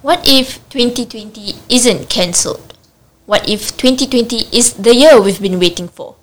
[0.00, 2.78] What if 2020 isn't cancelled?
[3.26, 6.14] What if 2020 is the year we've been waiting for?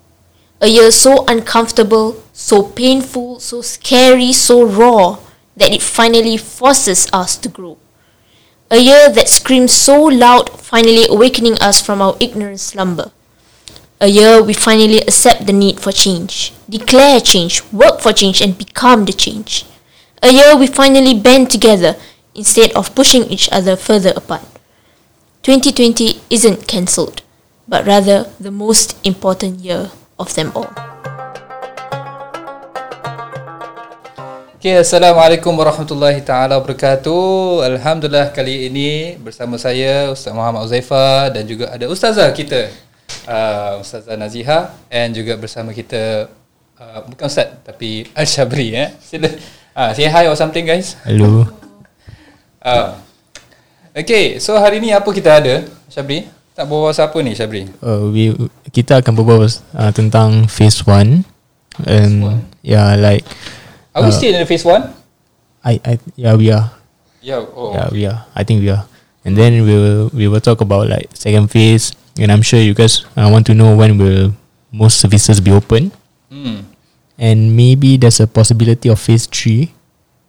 [0.62, 5.18] A year so uncomfortable, so painful, so scary, so raw
[5.58, 7.76] that it finally forces us to grow.
[8.70, 13.10] A year that screams so loud, finally awakening us from our ignorant slumber.
[14.00, 18.56] A year we finally accept the need for change, declare change, work for change, and
[18.56, 19.66] become the change.
[20.22, 21.96] A year we finally band together
[22.36, 24.44] instead of pushing each other further apart.
[25.42, 27.24] 2020 isn't cancelled,
[27.66, 29.90] but rather the most important year
[30.20, 30.70] of them all.
[34.56, 37.62] Okay, Assalamualaikum warahmatullahi taala wabarakatuh.
[37.70, 42.66] Alhamdulillah kali ini bersama saya Ustaz Muhammad Uzaifa dan juga ada ustazah kita
[43.30, 46.26] uh, Ustazah Naziha and juga bersama kita
[46.82, 48.90] uh, bukan ustaz tapi Al-Shabri eh.
[48.98, 49.30] Sila
[49.78, 50.98] uh, say hi or something guys.
[51.06, 51.46] Hello.
[52.66, 52.98] Uh,
[53.94, 56.26] okay, so hari ni apa kita ada Shabri?
[56.58, 57.70] Tak bawa siapa ni Shabri?
[57.78, 58.34] Uh, we
[58.74, 61.22] kita akan berbual uh, tentang phase 1
[61.86, 63.22] and yeah like
[63.94, 64.82] Are we Uh, still in the phase 1?
[65.62, 66.74] I I yeah we are
[67.22, 67.70] Yeah, oh.
[67.70, 68.82] yeah we are I think we are
[69.22, 72.74] and then we will we will talk about like second phase and I'm sure you
[72.74, 74.34] guys uh, want to know when will
[74.74, 75.94] most services be open
[76.26, 76.66] Hmm.
[77.14, 79.70] and maybe there's a possibility of phase 3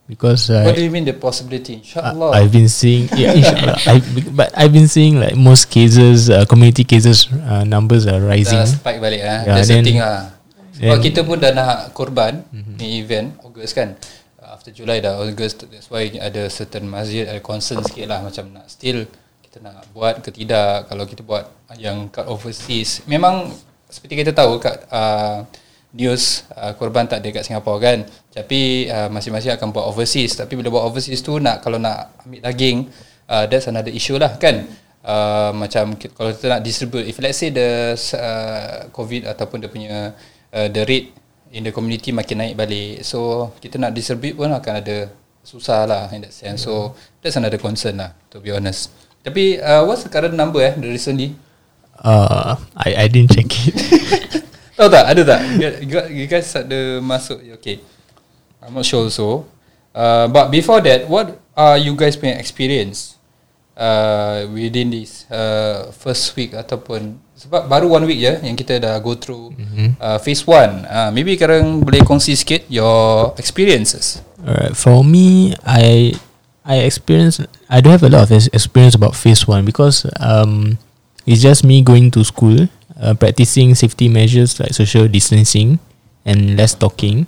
[0.07, 1.83] because uh, What do you mean the possibility?
[1.83, 2.31] Inshallah.
[2.31, 3.99] I, I've been seeing yeah inshallah I,
[4.31, 8.67] but I've been seeing like most cases uh, community cases uh, numbers are rising Dah
[8.67, 9.27] spike balik eh.
[9.43, 10.31] Yeah, That's then- the thing lah.
[10.73, 12.73] Sebab then- kita pun dah nak korban Mhm.
[12.79, 13.97] ni event August kan.
[14.39, 18.47] Uh, After July dah August that's why ada certain masjid ada concern sikit lah macam
[18.53, 19.03] nak still
[19.43, 23.49] kita nak buat ke tidak kalau kita buat yang kat overseas memang
[23.87, 25.43] seperti kita tahu kat uh,
[25.95, 28.03] news uh, korban tak ada kat Singapura kan.
[28.33, 30.35] Tapi uh, masing-masing akan buat overseas.
[30.35, 32.87] Tapi bila buat overseas tu nak kalau nak ambil daging
[33.31, 34.67] uh, that's another issue lah kan.
[35.07, 39.95] Uh, macam kalau kita nak distribute if let's say the uh, covid ataupun dia punya
[40.51, 41.15] uh, the rate
[41.55, 45.07] in the community makin naik balik so kita nak distribute pun akan ada
[45.47, 46.67] susah lah in that sense.
[46.67, 46.91] So
[47.23, 48.91] that's another concern lah to be honest.
[49.23, 51.39] Tapi uh, what's the current number eh the recently
[52.03, 53.75] uh, I I didn't check it
[54.77, 55.05] tahu tak?
[55.09, 55.39] Ada tak?
[55.57, 57.81] You, guys- you guys ada masuk okay.
[58.61, 59.49] I'm not sure also.
[59.97, 63.17] Uh, but before that what are you guys punya experience
[63.73, 68.97] uh, within this uh, first week ataupun sebab baru one week je yang kita dah
[68.97, 69.93] go through mm-hmm.
[70.01, 70.85] uh, phase one.
[70.89, 74.21] Uh, maybe sekarang boleh kongsi sikit your experiences.
[74.41, 76.17] Alright, for me, I
[76.65, 77.37] I experience
[77.69, 80.81] I don't have a lot of ex- experience about phase one because um
[81.29, 82.65] it's just me going to school,
[83.01, 85.79] uh, practicing safety measures like social distancing
[86.25, 87.25] and less talking,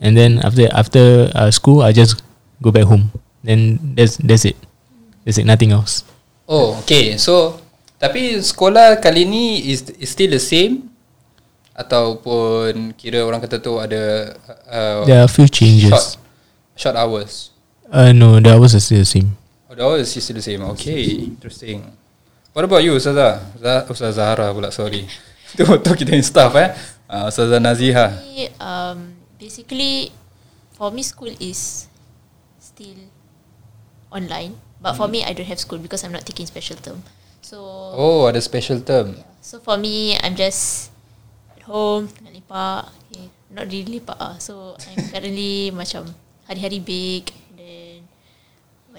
[0.00, 2.20] and then after after uh, school I just
[2.60, 3.12] go back home.
[3.42, 4.56] Then that's that's it.
[5.24, 5.46] That's it.
[5.46, 6.04] Nothing else.
[6.52, 7.56] oh okay so
[8.02, 10.90] tapi sekolah kali ni is, is still the same
[11.72, 14.34] ataupun kira orang kata tu ada
[14.68, 16.18] uh, There are a few short changes.
[16.76, 17.52] short hours
[17.92, 19.36] Uh no, that was still the same.
[19.68, 20.64] Oh, the hours is still the same.
[20.72, 21.84] Okay, interesting.
[22.52, 23.40] What about you, Ustazah?
[23.56, 25.08] Zah- Ustazah Zahara pula, sorry.
[25.56, 26.68] tu, tu kita ni staff eh.
[27.08, 28.12] Uh, Ustazah Naziha.
[28.60, 30.12] Um, basically,
[30.76, 31.88] for me, school is
[32.60, 33.08] still
[34.12, 34.52] online.
[34.82, 37.00] But for me, I don't have school because I'm not taking special term.
[37.40, 37.56] So,
[37.94, 39.14] Oh, ada special term.
[39.40, 40.90] so for me, I'm just
[41.56, 42.90] at home, tengah lepak.
[43.08, 43.26] Okay.
[43.48, 44.36] Not really lepak ah.
[44.42, 46.10] So, I'm currently macam
[46.50, 47.30] hari-hari bake.
[47.54, 48.04] Then.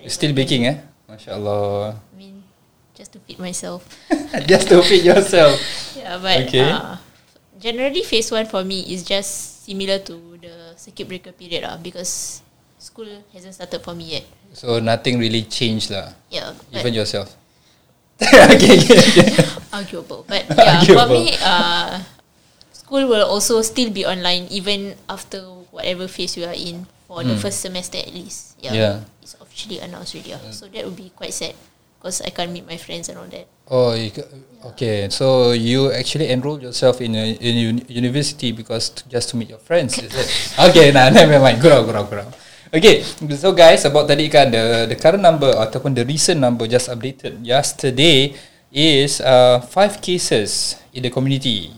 [0.07, 0.77] Still baking eh?
[1.07, 1.99] Masya Allah.
[1.99, 2.42] I mean,
[2.93, 3.81] just to feed myself.
[4.49, 5.57] Just to feed yourself.
[5.97, 6.65] Yeah, but Okay.
[6.65, 6.97] uh,
[7.57, 12.41] generally phase one for me is just similar to the circuit breaker period ah because
[12.77, 14.25] school hasn't started for me yet.
[14.53, 16.13] So, nothing really changed lah.
[16.29, 17.33] Yeah, Even yourself.
[18.21, 19.29] okay, okay, okay.
[19.73, 20.21] arguable.
[20.29, 21.17] But yeah, for Arguable.
[21.17, 22.01] me, uh,
[22.73, 25.41] school will also still be online even after
[25.73, 28.53] whatever phase we are in for the first semester at least.
[28.61, 28.77] Yeah, Hmm.
[28.77, 28.95] Yeah.
[29.25, 30.37] it's officially announced already.
[30.37, 30.41] ah.
[30.53, 31.57] So that would be quite sad
[32.03, 33.47] because I can't meet my friends and all that.
[33.71, 34.11] Oh, you,
[34.75, 35.07] okay.
[35.07, 39.47] So you actually enrolled yourself in a in uni- university because to, just to meet
[39.47, 39.95] your friends.
[39.95, 40.27] Is it?
[40.67, 41.63] okay, nah, never mind.
[41.63, 42.27] Gurau, gurau, gurau.
[42.75, 43.07] Okay,
[43.39, 47.39] so guys, about tadi kan the the current number ataupun the recent number just updated
[47.39, 48.35] yesterday
[48.67, 51.71] is uh five cases in the community.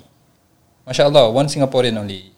[0.89, 2.33] Masya Allah, one Singaporean only.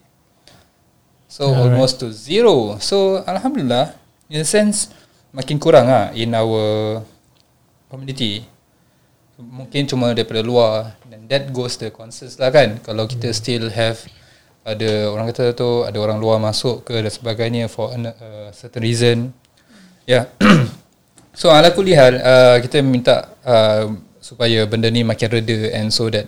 [1.31, 1.72] So Alright.
[1.72, 2.75] almost to zero.
[2.83, 3.95] So alhamdulillah,
[4.28, 4.92] in a sense
[5.31, 7.04] makin kurang ah in our
[7.88, 8.44] community.
[9.38, 10.98] Mungkin cuma daripada luar.
[11.07, 12.80] And that goes the concerns lah kan.
[12.84, 14.01] Kalau kita still have
[14.68, 18.84] ada orang kata tu ada orang luar masuk ke dan sebagainya for a uh, certain
[18.84, 19.31] reason.
[20.04, 20.28] Yeah
[21.38, 26.25] So ala kulihal uh, kita minta uh, supaya benda ni makin reda and so that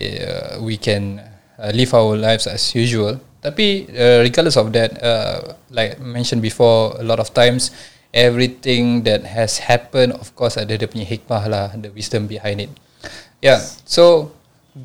[0.00, 1.20] uh, we can
[1.60, 3.20] uh, live our lives as usual.
[3.44, 7.68] Tapi uh, regardless of that, uh, like mentioned before, a lot of times
[8.16, 12.72] everything that has happened, of course, ada dia punya hikmah lah, the wisdom behind it.
[13.44, 13.60] Yeah.
[13.84, 14.32] So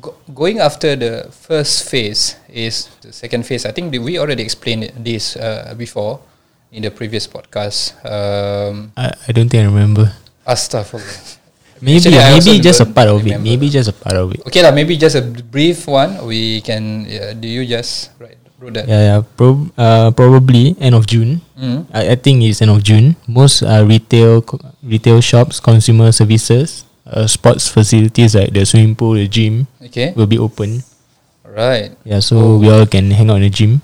[0.04, 3.64] go- going after the first phase is the second phase.
[3.64, 6.20] I think we already explained this uh, before
[6.68, 7.96] in the previous podcast.
[8.04, 10.12] Um, I, I don't think I remember.
[10.44, 11.40] Astaghfirullah.
[11.82, 13.34] Maybe Actually, maybe just a part of it.
[13.34, 13.42] remember.
[13.42, 14.38] Maybe just a part of it.
[14.46, 16.14] Okay lah, maybe just a brief one.
[16.30, 17.02] We can.
[17.10, 18.86] Yeah, do you just write wrote that?
[18.86, 19.20] Yeah, yeah.
[19.36, 21.42] Prob- uh, probably end of June.
[21.58, 21.90] Mm.
[21.90, 23.18] I, I think it's end of June.
[23.26, 24.46] Most uh, retail
[24.86, 30.14] retail shops, consumer services, uh, sports facilities like the swimming pool, the gym Okay.
[30.14, 30.86] will be open.
[31.42, 31.92] Right.
[32.06, 33.82] Yeah, so we all can hang out in the gym.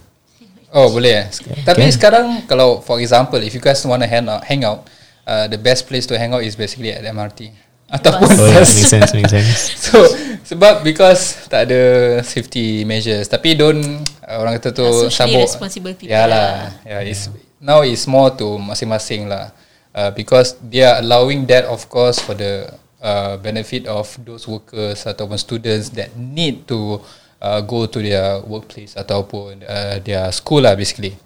[0.73, 1.27] Oh boleh eh.
[1.65, 1.93] Tapi can.
[1.93, 4.85] sekarang kalau for example, if you guys want to hang out, hang out,
[5.29, 7.53] uh, the best place to hang out is basically at MRT
[7.88, 9.52] ataupun Oh yeah, makes sense, makes sense.
[9.81, 10.05] So
[10.44, 11.82] sebab because tak ada
[12.20, 16.12] safety measures tapi don't uh, orang kata tu Yeah, socially sabuk responsible people.
[16.12, 19.52] Ya lah yeah, it's, now it's more to masing-masing lah.
[19.96, 22.69] Uh, because they are allowing that of course for the
[23.00, 27.00] uh, benefit of those workers ataupun students that need to
[27.41, 31.17] uh, go to their workplace ataupun uh, their school lah basically.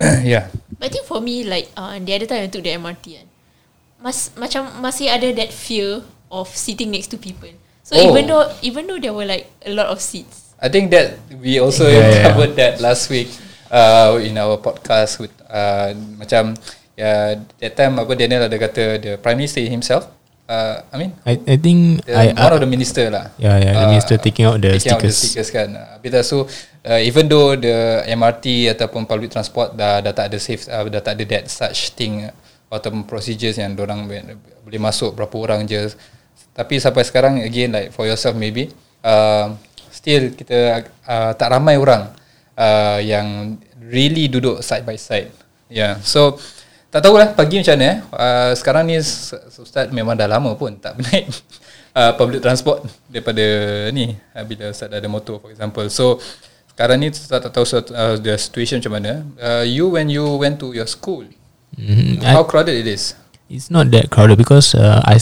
[0.24, 0.48] Yeah.
[0.80, 3.26] But I think for me like uh, the other time I took the MRT kan
[4.04, 7.48] mas, macam masih ada that fear of sitting next to people.
[7.80, 8.12] So Oh.
[8.12, 11.56] even though even though there were like a lot of seats, I think that we
[11.56, 12.24] also Yeah, yeah.
[12.28, 13.32] covered that last week
[13.68, 16.56] uh, in our podcast with uh, macam
[16.96, 20.08] yeah, that time apa Daniel ada kata the prime minister himself
[20.48, 23.56] uh, I mean I I think the, I, one I of the minister lah yeah
[23.60, 25.16] yeah the uh, minister taking out the taking out the stickers.
[25.20, 26.48] stickers kan uh, bila so
[26.88, 31.04] uh, even though the MRT ataupun public transport dah dah tak ada safe uh, dah
[31.04, 32.32] tak ada that such thing
[32.74, 34.10] ataupun procedures yang orang
[34.66, 35.94] boleh masuk berapa orang je
[36.54, 38.70] tapi sampai sekarang again like for yourself maybe
[39.06, 39.54] uh,
[39.90, 42.10] still kita uh, tak ramai orang
[42.58, 45.30] uh, yang really duduk side by side
[45.70, 46.34] yeah so
[46.94, 47.96] tak tahulah pagi macam mana eh.
[48.14, 51.26] Uh, sekarang ni Ustaz memang dah lama pun tak naik
[51.98, 53.42] uh, public transport daripada
[53.90, 55.82] ni uh, bila Ustaz dah ada motor for example.
[55.90, 56.22] So
[56.70, 59.12] sekarang ni Ustaz tak tahu uh, the situation macam mana.
[59.42, 61.26] Uh, you when you went to your school,
[61.78, 62.22] Mhm.
[62.22, 63.14] I- how crowded it is?
[63.50, 65.20] It's not that crowded because uh, I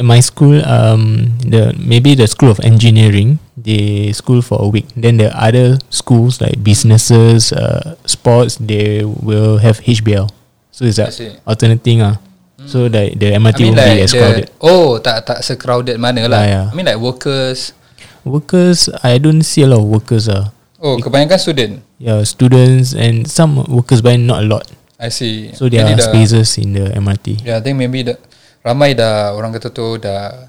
[0.00, 4.88] my school um the maybe the school of engineering they school for a week.
[4.96, 10.32] Then the other schools like businesses, uh, sports they will have HBL.
[10.72, 11.36] So it's I see.
[11.46, 12.18] alternate thing ah.
[12.66, 14.46] So like the MRT I mean won't like be as the, crowded.
[14.62, 16.42] oh tak tak se-crowded mana lah.
[16.42, 16.64] Yeah, yeah.
[16.70, 17.74] I mean like workers.
[18.22, 20.54] Workers, I don't see a lot of workers ah.
[20.82, 21.72] Oh kebanyakan student.
[21.98, 24.66] Yeah, students and some workers, but not a lot.
[25.02, 25.50] I see.
[25.58, 27.42] So there Jadi are dah- spaces in the MRT.
[27.42, 28.14] Yeah, I think maybe dah,
[28.62, 30.46] ramai dah orang kata tu dah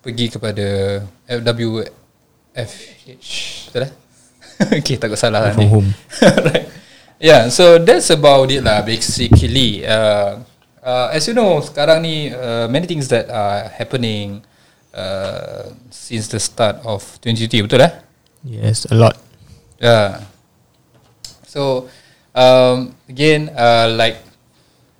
[0.00, 0.64] pergi kepada
[1.28, 3.28] FWFH.
[3.68, 3.92] Betul eh?
[4.80, 5.68] okay, takut salah lah From ni.
[5.68, 5.88] home.
[6.48, 6.64] right.
[7.20, 9.84] Yeah, so that's about it lah basically.
[9.84, 10.40] Uh,
[10.80, 14.40] uh, as you know, sekarang ni uh, many things that are happening
[14.96, 17.92] uh, since the start of 2020, betul eh?
[18.40, 19.20] Yes, a lot.
[19.76, 20.24] Yeah.
[21.44, 21.92] So
[22.34, 24.18] um, again, uh, like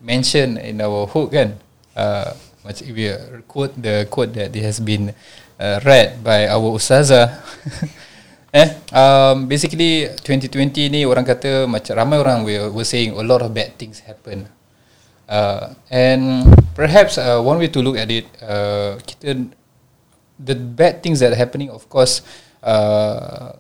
[0.01, 1.59] mentioned in our hook kan,
[1.97, 2.33] uh,
[2.65, 5.13] we uh, quote the quote that has been
[5.59, 7.37] uh, read by our ustazah.
[8.57, 13.43] eh, um, basically 2020 ni orang kata macam ramai orang were, were saying a lot
[13.43, 14.49] of bad things happen.
[15.31, 16.43] Uh, and
[16.75, 19.47] perhaps uh, one way to look at it, uh, kita
[20.41, 22.25] the bad things that are happening, of course,
[22.67, 23.55] uh,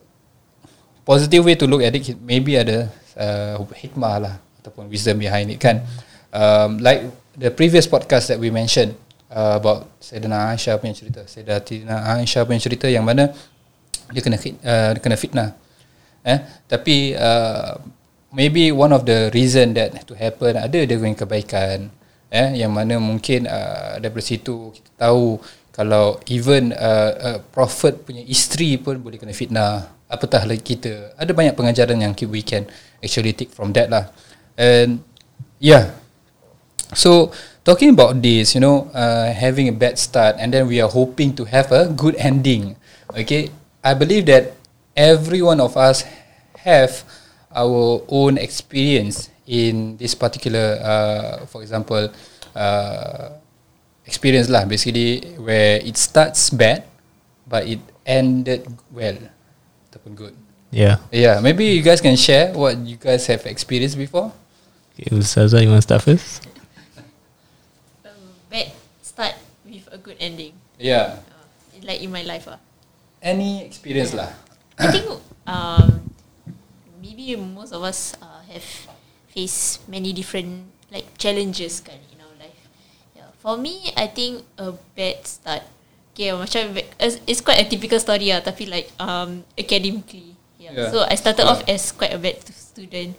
[1.06, 2.86] positive way to look at it maybe ada
[3.16, 5.82] uh, hikmah lah ataupun wisdom behind it kan?
[6.30, 8.94] Um, like the previous podcast that we mentioned
[9.32, 11.22] uh, about Sayyidina Aisyah punya cerita.
[11.26, 13.34] Sayyidatina Aisyah punya cerita yang mana
[14.10, 15.50] dia kena uh, dia kena fitnah.
[16.26, 16.38] Eh
[16.68, 17.78] tapi uh,
[18.30, 21.90] maybe one of the reason that to happen ada dia punya kebaikan
[22.30, 25.42] eh yang mana mungkin uh, daripada situ kita tahu
[25.74, 31.14] kalau even uh, uh, prophet punya isteri pun boleh kena fitnah apatah lagi kita.
[31.14, 32.66] Ada banyak pengajaran yang we can
[32.98, 34.10] actually take from that lah.
[34.58, 35.00] And
[35.62, 35.94] yeah.
[36.90, 37.30] So
[37.62, 41.36] talking about this you know uh, having a bad start and then we are hoping
[41.36, 42.76] to have a good ending
[43.14, 43.52] okay?
[43.84, 44.56] I believe that
[44.96, 46.04] every one of us
[46.66, 47.04] have
[47.54, 52.10] our own experience in this particular uh, for example
[52.54, 53.38] uh,
[54.06, 56.84] experience lah basically where it starts bad
[57.46, 59.16] but it ended well
[60.00, 60.36] ataupun good
[60.70, 61.02] Yeah.
[61.10, 64.30] yeah maybe you guys can share what you guys have experienced before
[65.00, 66.44] Okay, Ustazah, you want to start first?
[68.50, 68.68] bad
[69.00, 69.32] start
[69.64, 70.52] with a good ending.
[70.76, 71.22] Yeah.
[71.30, 71.46] Uh,
[71.86, 72.58] like in my life ah.
[73.22, 74.28] Any experience lah.
[74.76, 75.06] I think
[75.46, 76.10] um,
[77.00, 78.66] maybe most of us uh, have
[79.32, 82.60] faced many different like challenges kan in our life.
[83.14, 83.30] Yeah.
[83.40, 85.64] For me, I think a bad start.
[86.10, 90.34] Okay, macam it's it's quite a typical story ah, tapi like um academically.
[90.58, 90.74] Yeah.
[90.74, 90.90] Yeah.
[90.90, 91.52] So I started Yeah.
[91.54, 93.14] off as quite a bad student.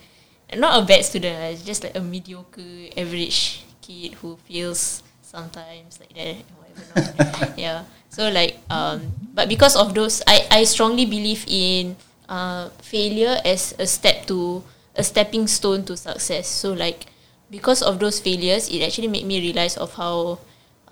[0.51, 6.11] Not a bad student, ah, just like a mediocre, average kid who feels sometimes like
[6.19, 7.55] that, whatever.
[7.55, 7.87] Yeah.
[8.11, 11.95] So like um, but because of those, I I strongly believe in
[12.27, 14.67] uh failure as a step to
[14.99, 16.51] a stepping stone to success.
[16.51, 17.07] So like
[17.47, 20.43] because of those failures, it actually made me realize of how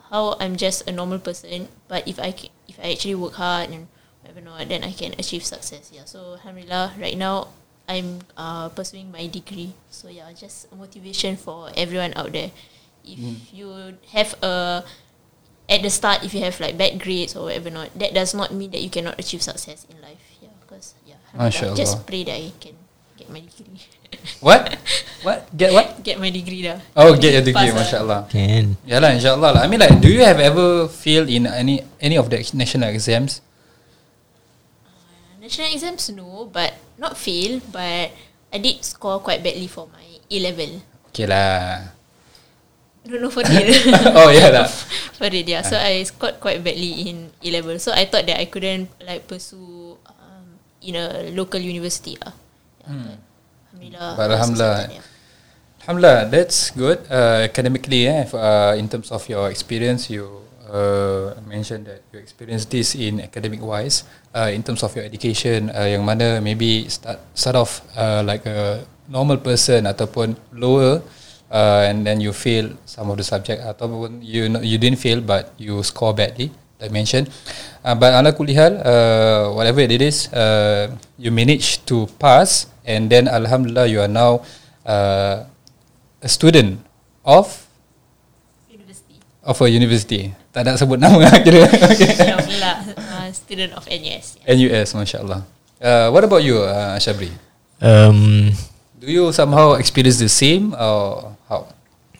[0.09, 1.69] how I'm just a normal person.
[1.87, 3.87] But if I ca- if I actually work hard and
[4.21, 5.91] whatever not, then I can achieve success.
[5.93, 6.05] Yeah.
[6.05, 7.49] So alhamdulillah, right now
[7.87, 9.73] I'm uh, pursuing my degree.
[9.89, 12.51] So yeah, just a motivation for everyone out there.
[13.05, 14.83] If you have a
[15.69, 18.53] at the start, if you have like bad grades or whatever not, that does not
[18.53, 20.21] mean that you cannot achieve success in life.
[20.41, 21.17] Yeah, because yeah,
[21.75, 22.75] just pray that I can
[23.17, 23.81] get my degree.
[24.39, 24.79] What?
[25.21, 25.51] What?
[25.51, 25.99] Get what?
[25.99, 26.79] get my degree dah.
[26.95, 27.79] Oh, get your degree, Pass lah.
[27.83, 28.19] masya Allah.
[28.31, 28.79] Can.
[28.87, 29.61] Yalah, insyaAllah lah.
[29.63, 33.43] I mean like, do you have ever failed in any any of the national exams?
[35.43, 38.15] National exams no, but not fail, but
[38.49, 40.71] I did score quite badly for my A level.
[41.11, 41.95] Okay lah.
[43.09, 43.71] No, no, for real.
[44.19, 44.67] oh, yeah lah.
[45.17, 45.63] for real, yeah.
[45.65, 47.75] So I scored quite badly in A level.
[47.81, 52.15] So I thought that I couldn't like pursue um, in a local university.
[52.21, 52.35] Ah,
[52.85, 53.28] yeah, but
[53.79, 54.27] Alhamdulillah.
[54.35, 54.77] Alhamdulillah.
[55.79, 56.99] Alhamdulillah, that's good.
[57.09, 62.19] Uh, academically, eh, if, uh, in terms of your experience, you uh, mentioned that you
[62.19, 64.03] experienced this in academic wise.
[64.35, 68.45] Uh, in terms of your education, uh, yang mana maybe start start off uh, like
[68.45, 71.01] a normal person ataupun lower,
[71.49, 75.55] uh, and then you fail some of the subject ataupun you you didn't fail but
[75.57, 76.53] you score badly.
[76.79, 77.27] I mentioned,
[77.83, 80.87] uh, but ala kulihal, uh, whatever it is, uh,
[81.19, 84.47] you managed to pass, and then Alhamdulillah, you are now
[84.87, 85.43] uh,
[86.23, 86.79] a student
[87.27, 87.51] of
[88.71, 89.19] University.
[89.43, 90.31] of a university.
[90.55, 91.67] Tak nak sebut nama kira.
[91.67, 92.15] Okay.
[92.15, 92.75] Alhamdulillah.
[92.95, 94.39] Uh, student of NUS.
[94.39, 94.55] Yeah.
[94.55, 95.43] NUS, masya-Allah.
[95.83, 97.29] Uh, what about you, uh, Shabri?
[97.83, 98.51] Um,
[98.99, 101.67] Do you somehow experience the same or how?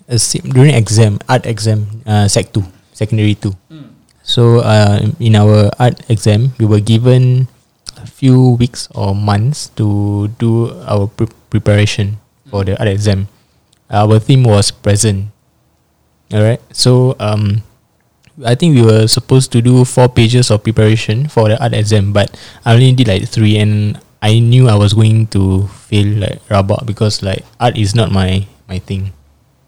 [0.08, 3.52] a sim- during exam, art exam, uh, sec two, secondary two.
[4.30, 7.50] So uh, in our art exam, we were given
[7.98, 13.26] a few weeks or months to do our pre- preparation for the art exam.
[13.90, 15.34] Our theme was present.
[16.30, 16.62] All right.
[16.70, 17.66] So um,
[18.46, 22.14] I think we were supposed to do four pages of preparation for the art exam,
[22.14, 22.30] but
[22.70, 26.86] I only did like three, and I knew I was going to fail like rabak
[26.86, 29.10] because like art is not my my thing.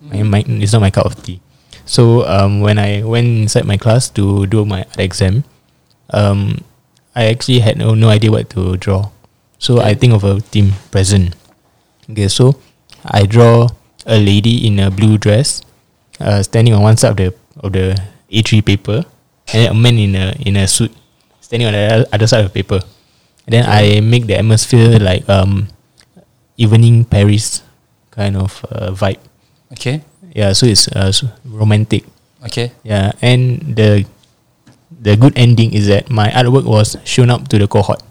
[0.06, 1.42] My, my it's not my cup of tea.
[1.86, 5.44] So um, when I went inside my class to do my exam,
[6.12, 6.64] um,
[7.16, 9.10] I actually had no, no idea what to draw.
[9.60, 11.36] So I think of a team present.
[12.10, 12.56] Okay, so
[13.06, 13.70] I draw
[14.06, 15.62] a lady in a blue dress,
[16.20, 17.30] uh, standing on one side of the
[17.62, 17.94] of the
[18.32, 19.06] A3 paper,
[19.54, 20.92] and a man in a in a suit
[21.42, 22.82] standing on the other- side of the paper.
[23.46, 25.68] And then I make the atmosphere like um,
[26.58, 27.62] evening Paris
[28.12, 29.20] kind of uh, vibe.
[29.74, 30.02] Okay.
[30.32, 31.12] Yeah, so it's uh,
[31.46, 32.04] romantic.
[32.48, 32.72] Okay.
[32.84, 34.06] Yeah, and the
[35.02, 38.02] the good ending is that my artwork was shown up to the cohort.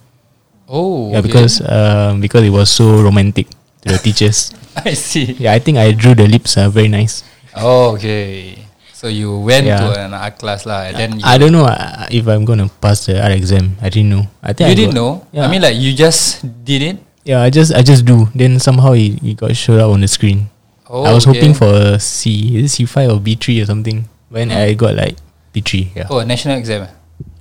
[0.71, 1.11] Oh.
[1.11, 1.27] Yeah, okay.
[1.27, 3.49] because um, because it was so romantic
[3.83, 4.53] to the teachers.
[4.77, 5.35] I see.
[5.41, 7.25] Yeah, I think I drew the lips uh, very nice.
[7.57, 8.55] Oh, okay.
[8.95, 9.81] So you went Yeah.
[9.81, 12.69] to an art class lah, and then you, I don't know uh, if I'm gonna
[12.69, 13.81] pass the art exam.
[13.81, 14.29] I didn't know.
[14.45, 15.13] I think you I didn't got- know.
[15.33, 15.49] Yeah.
[15.49, 16.97] I mean, like you just did it.
[17.25, 18.29] yeah, I just I just do.
[18.37, 20.53] Then somehow it, it got showed up on the screen.
[20.91, 21.39] Oh, I was okay.
[21.39, 24.11] hoping for a C, is it C five or B three or something.
[24.27, 25.15] When I got like
[25.55, 25.95] B three.
[25.95, 26.11] Yeah.
[26.11, 26.83] Oh, national exam.
[26.83, 26.91] eh?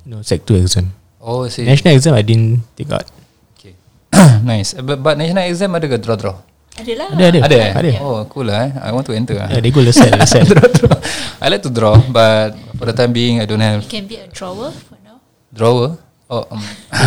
[0.05, 0.93] No, sec two exam.
[1.17, 1.65] Oh, see.
[1.65, 3.09] National exam I didn't take art.
[3.57, 3.73] Okay.
[4.45, 4.77] nice.
[4.77, 6.37] But, but national exam ada ke draw draw?
[6.77, 7.25] Ada, ada.
[7.49, 7.57] Ada.
[7.57, 7.71] eh?
[7.73, 7.91] Ada.
[8.05, 8.69] Oh, cool lah.
[8.69, 8.85] Eh?
[8.85, 9.33] I want to enter.
[9.41, 9.49] ah.
[9.49, 10.45] Yeah, they go lesser, lesser.
[10.45, 10.93] draw draw.
[11.41, 14.21] I like to draw, but for the time being, I don't have It can be
[14.21, 15.17] a drawer for now.
[15.51, 15.97] drawer.
[16.29, 16.61] Oh, um.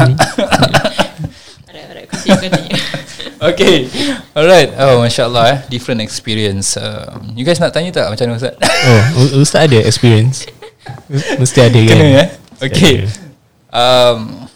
[1.70, 2.08] Alright, alright.
[2.10, 2.98] Continue, continue.
[3.50, 3.90] okay.
[4.36, 4.70] Alright.
[4.78, 5.58] Oh, masya-Allah eh.
[5.66, 6.78] Different experience.
[6.78, 8.54] Um, you guys nak tanya tak macam mana Ustaz?
[9.18, 10.46] Oh, Ustaz ada experience.
[11.40, 11.96] Mesti ada kan.
[11.98, 12.28] Kena eh.
[12.62, 12.96] Okay.
[13.74, 14.46] Um,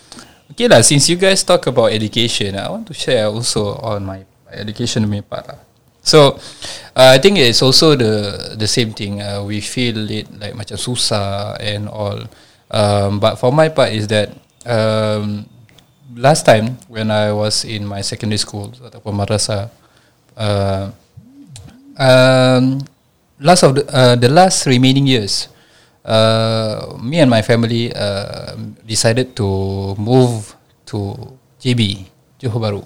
[0.51, 0.81] okay lah.
[0.87, 5.05] Since you guys talk about education, I want to share also on my, my education
[5.11, 5.61] punya part lah.
[6.07, 6.39] So,
[6.95, 9.19] uh, I think it's also the the same thing.
[9.19, 12.31] Uh, we feel it like macam susah and all.
[12.71, 14.31] Um, but for my part is that
[14.63, 15.51] um,
[16.17, 19.69] last time when I was in my secondary school ataupun madrasah,
[20.35, 20.91] uh,
[22.01, 22.81] um,
[23.39, 25.53] last of the uh, the last remaining years,
[26.03, 28.57] uh, me and my family uh,
[28.89, 30.57] decided to move
[30.89, 31.15] to
[31.61, 32.09] JB
[32.41, 32.83] Johor Bahru.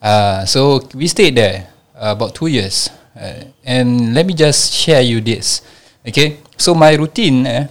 [0.00, 1.68] Uh, so we stayed there
[1.98, 5.60] uh, about two years, uh, and let me just share you this.
[6.06, 7.68] Okay, so my routine eh,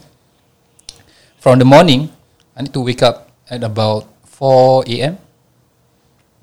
[1.41, 2.11] from the morning,
[2.53, 4.05] I need to wake up at about
[4.37, 5.17] 4 a.m.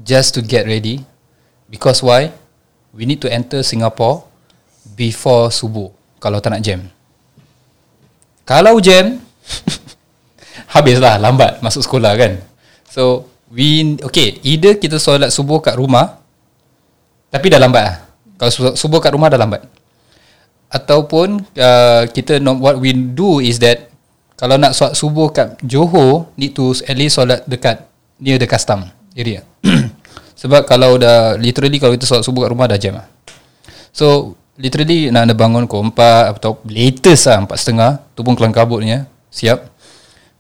[0.03, 1.07] just to get ready.
[1.71, 2.35] Because why?
[2.93, 4.27] We need to enter Singapore
[4.99, 6.87] before subuh kalau tak nak jam.
[8.47, 9.19] Kalau jam,
[10.75, 12.39] habislah lambat masuk sekolah kan.
[12.91, 16.19] So we okay either kita solat subuh kat rumah
[17.31, 17.97] tapi dah lambat lah.
[18.37, 19.67] Kalau su- subuh kat rumah dah lambat.
[20.71, 23.93] Ataupun uh, kita what we do is that
[24.37, 27.89] kalau nak solat subuh kat Johor need to at least solat dekat
[28.21, 28.85] near the custom
[29.17, 29.41] area.
[30.41, 33.09] Sebab kalau dah literally kalau kita solat subuh kat rumah dah jam lah.
[33.97, 39.09] So literally nak ada bangun pukul 4 atau latest lah 4.30 tu pun kelang kabutnya
[39.33, 39.73] siap.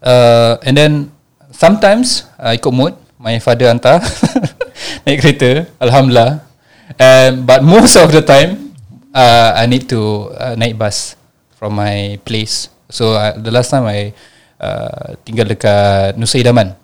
[0.05, 0.93] Uh, and then
[1.49, 4.05] sometimes uh, ikut mood my father hantar
[5.09, 6.45] naik kereta alhamdulillah.
[7.01, 8.77] And but most of the time
[9.17, 11.17] uh, I need to uh, naik bus
[11.57, 12.76] from my place.
[12.91, 14.15] So uh, the last time I
[14.61, 16.75] uh, tinggal dekat Nusa Idaman.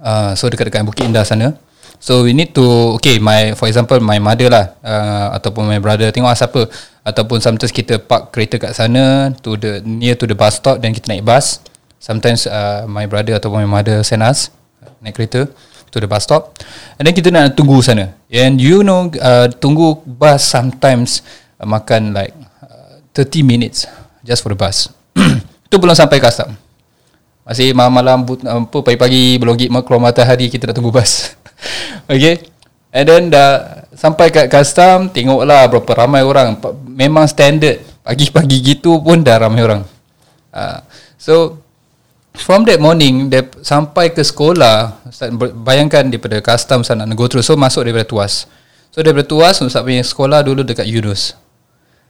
[0.00, 1.56] Uh, so dekat-dekat Bukit Indah sana.
[2.00, 6.08] So we need to okay my for example my mother lah uh, ataupun my brother
[6.08, 6.64] tengok siapa
[7.04, 10.96] ataupun sometimes kita park kereta kat sana to the near to the bus stop dan
[10.96, 11.60] kita naik bus.
[12.00, 14.48] Sometimes uh, my brother ataupun my mother send us
[15.04, 15.44] naik kereta
[15.92, 16.56] to the bus stop
[16.96, 18.16] and then kita nak tunggu sana.
[18.32, 21.20] And you know uh, tunggu bus sometimes
[21.60, 22.32] uh, makan like
[22.64, 23.84] uh, 30 minutes
[24.24, 24.90] just for the bus.
[25.70, 26.52] tu belum sampai custom.
[27.44, 31.34] Masih malam-malam apa pagi-pagi belum gig keluar matahari kita dah tunggu bas.
[32.12, 32.46] okay.
[32.90, 36.58] And then dah sampai kat custom tengoklah berapa ramai orang.
[36.86, 37.82] Memang standard.
[38.06, 39.82] Pagi-pagi gitu pun dah ramai orang.
[40.50, 40.82] Uh,
[41.14, 41.62] so
[42.34, 44.98] from that morning dia sampai ke sekolah
[45.62, 48.50] bayangkan daripada custom sana nak go through so masuk daripada tuas.
[48.90, 51.38] So daripada tuas Ustaz punya sekolah dulu dekat Yunus.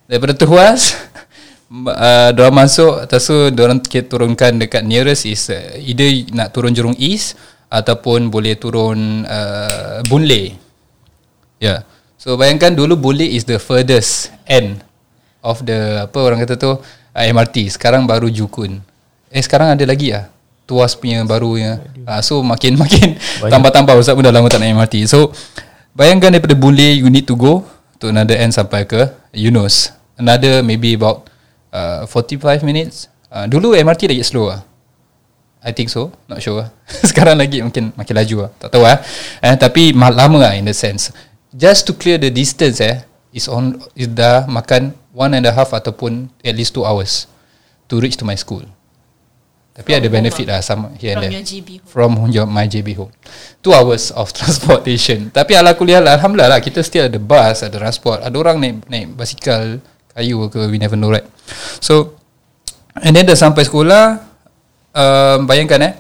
[0.09, 0.97] Daripada tuas
[1.71, 6.75] uh, Diorang masuk Atas tu Diorang kita turunkan Dekat nearest is uh, Either nak turun
[6.75, 7.39] Jurong East
[7.71, 10.59] Ataupun boleh turun uh, Boon Lay.
[11.63, 11.87] Yeah
[12.19, 14.83] So bayangkan dulu Boon Lay is the furthest End
[15.41, 16.79] Of the Apa orang kata tu uh,
[17.15, 18.83] MRT Sekarang baru Jukun.
[19.31, 20.27] Eh sekarang ada lagi lah
[20.67, 23.15] Tuas punya barunya uh, So makin makin
[23.47, 23.95] Tambah-tambah.
[23.95, 25.31] Ustaz pun dah lama tak naik MRT So
[25.95, 27.63] Bayangkan daripada Boon Lay You need to go
[28.03, 29.93] To another end sampai ke Yunus.
[30.17, 31.30] Another maybe about
[31.73, 33.07] uh, 45 minutes.
[33.31, 34.67] Uh, Dulu MRT lagi slow lah
[35.63, 36.67] I think so Not sure.
[37.11, 38.99] Sekarang lagi mungkin Makin laju lah Tak tahu lah
[39.39, 41.15] eh, Tapi ma- lama lah in the sense.
[41.55, 45.71] Just to clear the distance eh Is on is dah makan One and a half
[45.71, 47.31] Ataupun At least two hours
[47.87, 48.67] To reach to my school.
[49.79, 50.59] Tapi From ada benefit ah?
[50.59, 51.35] lah Sama here and From there.
[51.39, 51.87] your GB home.
[51.87, 53.15] From your, my JB home.
[53.63, 55.31] Two hours of transportation.
[55.31, 58.27] Tapi ala kuliah lah Alhamdulillah lah Kita still ada bus Ada transport.
[58.27, 59.79] Ada orang naik naik basikal
[60.15, 61.27] Kayu ke We never know right?
[61.79, 62.19] So
[62.99, 64.19] And then dah sampai sekolah
[64.95, 65.95] um, Bayangkan eh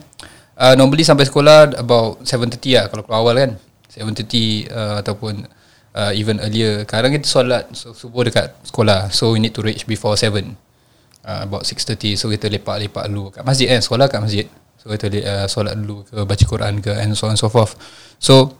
[0.59, 3.51] uh, Normally sampai sekolah About 7.30 lah Kalau keluar awal kan.
[3.90, 5.46] 7.30 uh, Ataupun
[5.94, 6.83] uh, Even earlier.
[6.83, 9.14] Sekarang kita solat so, Subuh dekat sekolah.
[9.14, 13.46] So we need to reach before 7 uh, About 6.30 So kita lepak-lepak dulu Kat
[13.46, 14.46] masjid kan Sekolah kat masjid.
[14.81, 17.79] So kita uh, solat dulu ke Baca Quran ke And so on and so forth.
[18.18, 18.59] So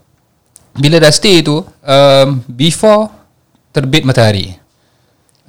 [0.79, 3.11] Bila dah stay tu um, Before
[3.75, 4.60] Terbit matahari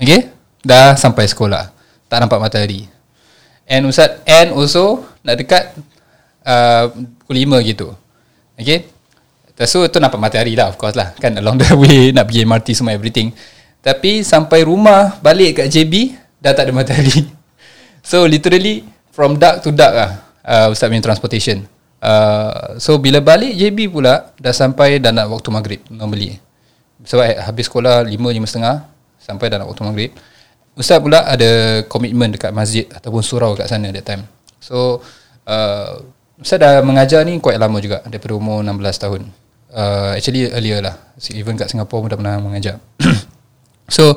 [0.01, 0.33] Okay?
[0.65, 1.69] Dah sampai sekolah.
[2.09, 2.89] Tak nampak matahari.
[3.69, 5.77] And Ustaz And also Nak dekat
[6.43, 6.89] uh,
[7.23, 7.87] Pukul 5 gitu.
[8.57, 8.89] Okay?
[9.61, 11.13] So tu nampak matahari lah Of course lah.
[11.21, 13.29] Kan along the way Nak pergi MRT semua everything.
[13.85, 17.21] Tapi sampai rumah Balik kat JB Dah tak ada matahari.
[18.09, 18.81] So literally
[19.13, 20.11] From dark to dark lah
[20.41, 21.69] uh, Ustaz punya transportation.
[22.01, 26.41] Uh, So bila balik JB pula Dah sampai dah nak waktu maghrib Normally.
[27.05, 30.11] Sebab eh, habis sekolah 5, 5.30 Sampai dah nak waktu maghrib.
[30.71, 34.23] Ustaz pula ada komitmen dekat masjid Ataupun surau kat sana that time.
[34.57, 35.03] So
[35.45, 36.01] uh,
[36.39, 39.21] Ustaz dah mengajar ni quite lama juga Daripada umur 16 tahun.
[39.71, 40.95] Uh, Actually earlier lah.
[41.35, 42.79] Even kat Singapore pun dah pernah mengajar.
[43.91, 44.15] So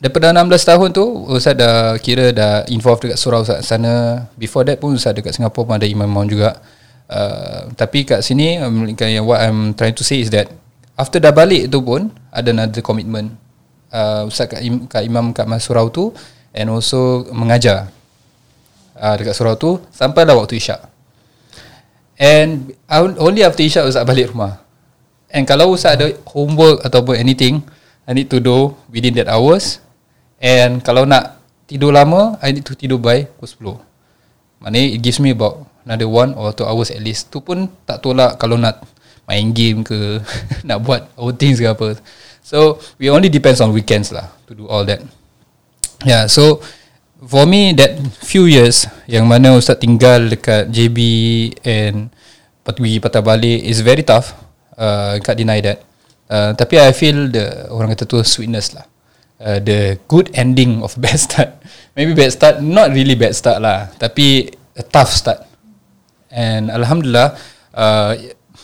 [0.00, 4.24] Daripada 16 tahun tu Ustaz dah kira dah involved dekat surau kat sana.
[4.36, 6.60] Before that pun Ustaz dekat Singapore pun ada imam-imam juga.
[7.10, 8.86] Uh, Tapi kat sini um,
[9.26, 10.46] What I'm trying to say is that
[10.94, 13.39] After dah balik tu pun Ada another commitment
[13.94, 16.14] uh, Ustaz kat, im, kat imam kat mas surau tu
[16.50, 17.94] And also mengajar.
[18.98, 20.82] Uh, Dekat surau tu Sampailah waktu isyak.
[22.18, 22.74] And
[23.18, 24.58] only after isyak Ustaz balik rumah.
[25.30, 27.62] And kalau Ustaz ada homework Ataupun anything
[28.08, 29.78] I need to do within that hours.
[30.42, 31.38] And kalau nak
[31.70, 33.90] tidur lama I need to tidur by pukul 10
[34.60, 37.32] maknanya it gives me about another one or two hours at least.
[37.32, 38.84] Tu pun tak tolak kalau nak
[39.24, 40.18] main game ke
[40.68, 41.96] nak buat outings ke apa
[42.42, 45.00] so we only depends on weekends lah to do all that
[46.08, 46.64] Yeah, so
[47.20, 50.98] for me that few years yang mana Ustaz tinggal dekat JB
[51.60, 52.08] and
[52.64, 54.32] pergi patah balik is very tough.
[54.80, 55.84] Uh, can't deny that.
[56.30, 58.88] Uh, tapi I feel the orang kata tu sweetness lah.
[59.40, 61.60] Uh, the good ending of bad start.
[61.92, 63.92] Maybe bad start, not really bad start lah.
[64.00, 64.48] Tapi
[64.80, 65.44] a tough start.
[66.32, 67.36] And Alhamdulillah,
[67.76, 68.16] uh,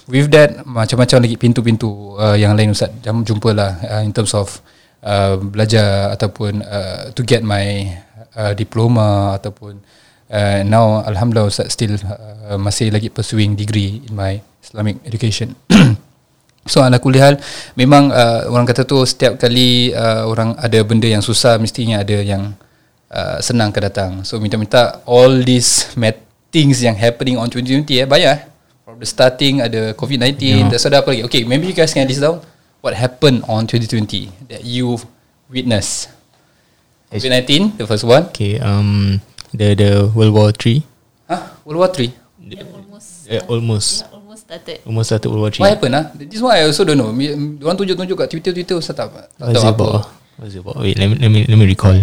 [0.06, 4.62] with that macam-macam lagi pintu-pintu uh, yang lain Ustaz jumpa lah uh, in terms of
[5.02, 7.90] uh, belajar ataupun uh, to get my
[8.38, 9.82] uh, diploma ataupun
[10.30, 15.54] uh, now alhamdulillah Ustaz still uh, masih lagi pursuing degree in my Islamic education.
[16.70, 17.38] so ala kulihal
[17.78, 22.18] memang uh, orang kata tu setiap kali uh, orang ada benda yang susah mestinya ada
[22.18, 22.54] yang
[23.10, 24.22] uh, senang ke datang.
[24.26, 26.18] So minta-minta all these mad
[26.50, 28.55] things yang happening on 2020 eh bayar eh.
[28.96, 30.68] From the starting ada COVID-19 yeah.
[30.72, 32.40] That's ada apa lagi Okay maybe you guys can list down
[32.80, 34.96] what happened on 2020 that you
[35.52, 36.16] witnessed?
[37.12, 38.26] COVID-19, the first one.
[38.34, 39.22] Okay, um,
[39.54, 40.82] the the World War Three.
[41.30, 41.54] Huh?
[41.62, 42.10] World War Three.
[42.42, 43.30] Yeah, almost.
[43.30, 43.88] Uh, almost.
[44.02, 44.76] Yeah, almost started.
[44.82, 45.62] Almost started World War Three.
[45.62, 45.94] What happened?
[45.94, 47.14] Ah, this one I also don't know.
[47.62, 49.70] Orang tunjuk-tunjuk kat Twitter Twitter saya tak tak tahu apa.
[49.70, 49.98] about?
[50.36, 50.76] What is it about?
[50.82, 51.96] Wait, let me let me let me recall.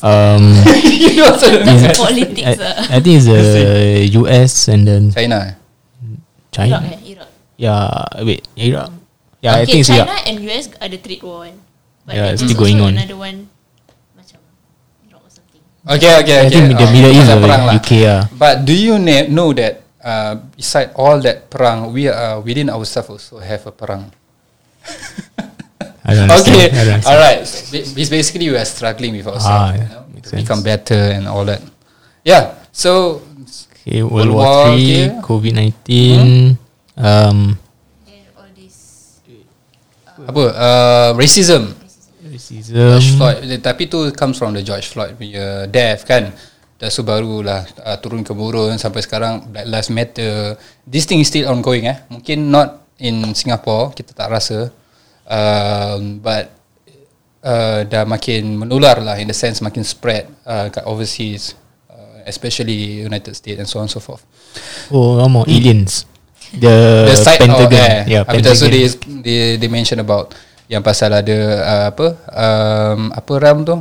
[0.00, 0.56] Um,
[1.16, 1.76] you also don't know.
[1.76, 2.48] That's politics.
[2.48, 2.96] I, uh.
[2.96, 3.40] I think it's the
[4.24, 5.56] US and then China.
[6.58, 6.96] Iraq, China.
[6.96, 7.30] eh, Iraq.
[7.56, 7.88] Yeah,
[8.24, 8.90] wait, Iraq.
[9.40, 10.26] Yeah, I okay, think it's China Iraq.
[10.26, 11.56] and US ada trade war kan.
[12.06, 12.92] But Yeah, it's still going on.
[12.96, 13.38] Another one
[14.14, 14.38] macam
[15.04, 15.62] Iraq or something.
[15.84, 16.50] Okay, okay, I okay.
[16.50, 17.74] think the Oh, Middle East or perang lah.
[17.76, 18.20] UK ah.
[18.32, 23.10] But do you na- know that uh, beside all that perang, we are within ourselves
[23.10, 24.08] also have a perang.
[26.06, 26.30] I don't.
[26.30, 27.02] Okay, I don't.
[27.02, 27.42] So, ba-
[27.98, 29.50] it's basically we are struggling with ourselves.
[29.50, 30.70] Ah, you yeah, know, makes to become sense.
[30.86, 31.58] better and all that.
[32.22, 32.54] Yeah.
[32.70, 33.22] So
[33.86, 35.22] Okay, World World War, War Three, okay.
[35.22, 36.58] COVID nineteen.
[36.98, 37.54] Um,
[38.02, 39.22] And all this
[40.26, 40.42] apa?
[40.50, 41.70] Uh, racism.
[42.26, 42.74] racism.
[42.74, 43.38] George Floyd.
[43.46, 46.34] Eh, Tapi tu comes from the George Floyd punya death kan.
[46.82, 50.58] Dah so barulah uh, turun temurun sampai sekarang Black Lives Matter.
[50.82, 52.02] This thing is still ongoing eh.
[52.10, 54.74] Mungkin not in Singapore kita tak rasa.
[55.30, 56.50] Um, but
[57.46, 61.54] uh, dah makin menular lah in the sense makin spread uh, kat overseas
[62.26, 64.26] especially United States and so on and so forth.
[64.90, 66.04] Oh, no more aliens.
[66.52, 67.74] The, the site Pentagon.
[67.74, 68.70] eh, yeah, Habis tu so Pentagon.
[68.70, 68.84] they,
[69.22, 70.30] they, they mention about
[70.66, 73.78] yang pasal ada uh, apa um, apa RAM tu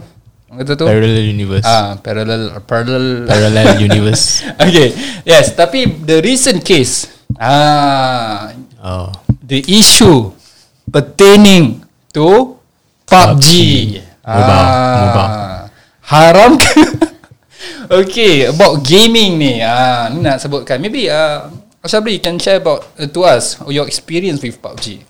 [0.56, 1.66] kata tu Parallel universe.
[1.66, 4.46] ah parallel parallel Parallel universe.
[4.56, 4.94] okay
[5.26, 9.10] yes tapi the recent case ah Oh.
[9.42, 10.30] the issue
[10.86, 11.82] pertaining
[12.14, 12.54] to
[13.10, 13.46] PUBG,
[14.22, 14.70] Mobile,
[15.02, 15.34] mobile.
[16.06, 16.74] haram ke
[17.90, 21.48] okay about gaming ni ah ni nak sebutkan maybe uh,
[21.86, 25.06] Ashabri can share about uh, to us your experience with PUBG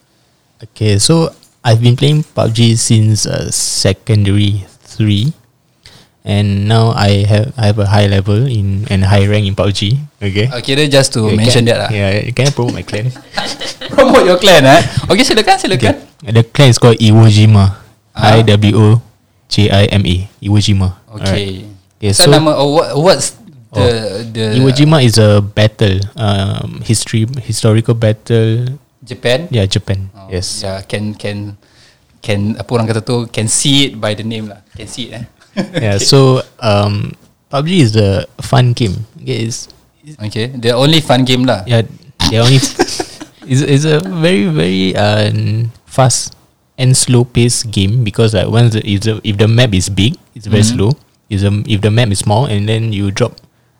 [0.63, 1.35] Okay, so
[1.67, 5.35] I've been playing PUBG since uh, secondary three,
[6.23, 9.99] and now I have I have a high level in and high rank in PUBG.
[10.23, 10.47] Okay.
[10.47, 11.89] Okay, then just to Okay, mention can, that lah.
[11.91, 13.11] Yeah, can I promote my clan?
[13.99, 14.81] Promote your clan eh.
[15.11, 15.99] Okay, silakan, silakan.
[16.23, 16.31] Okay.
[16.31, 17.83] The clan is called Iwo Jima.
[18.15, 18.39] Ah.
[18.39, 18.87] I W O
[19.51, 20.17] J I M A.
[20.39, 20.95] Iwo Jima.
[21.19, 21.67] Okay.
[21.99, 23.35] Okay, so, so- nama oh, what, what's
[23.75, 28.79] the the Iwo Jima is a battle, um, history historical battle.
[29.05, 29.47] Japan?
[29.51, 30.09] Yeah, Japan.
[30.17, 30.63] Oh, yes.
[30.65, 31.59] Yeah, can can
[32.25, 34.63] can apa orang kata tu can see it by the name lah.
[34.73, 35.25] Can see it eh.
[35.85, 35.97] Yeah.
[36.01, 37.13] So um,
[37.53, 39.05] PUBG is a fun game.
[39.21, 39.69] Okay, it's
[40.21, 41.61] Okay, the only fun game lah.
[41.65, 41.85] yeah.
[42.29, 42.57] They only
[43.45, 45.29] it's, it's a very very uh,
[45.85, 46.33] fast
[46.81, 50.17] and slow paced game because like once the, if the if the map is big,
[50.33, 50.73] it's very Mhm.
[50.73, 50.91] slow.
[51.29, 53.33] Is um if the map is small and then you drop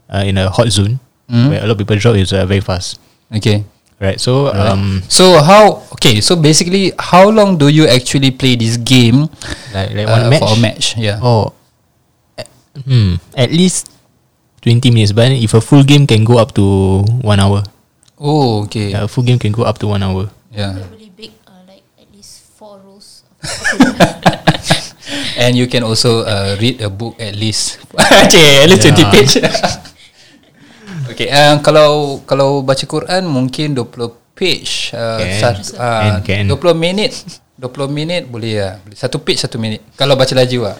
[0.10, 1.49] uh, in a hot zone Mhm.
[1.49, 2.97] where a lot of people drop, is uh, very fast.
[3.34, 3.65] Okay.
[4.01, 4.19] Right.
[4.19, 9.29] So um So how okay, so basically how long do you actually play this game
[9.73, 10.86] like, like uh, one match for a match?
[10.97, 11.17] Yeah.
[11.23, 11.53] Oh,
[12.38, 12.43] eh,
[12.86, 13.89] hmm, at least
[14.62, 15.13] twenty minutes.
[15.15, 17.63] But if a full game can go up to one hour.
[18.19, 18.91] Oh, okay.
[18.91, 20.29] Yeah, a full game can go up to one hour.
[20.51, 20.75] Yeah.
[20.91, 23.23] really big, uh, like at least four rows.
[25.36, 27.84] And you can also uh, read a book at least.
[28.26, 29.12] okay, at least 20 Yeah.
[29.12, 29.34] page.
[31.12, 33.91] okay, um, kalau kalau baca Quran mungkin 20
[34.36, 35.39] page uh, Can.
[35.39, 36.56] sat, uh, Can, can.
[36.56, 37.12] 20 minit.
[37.60, 38.74] 20 minit boleh lah.
[38.80, 38.95] Boleh.
[38.95, 39.84] Satu page satu minit.
[39.95, 40.78] Kalau baca laju lah.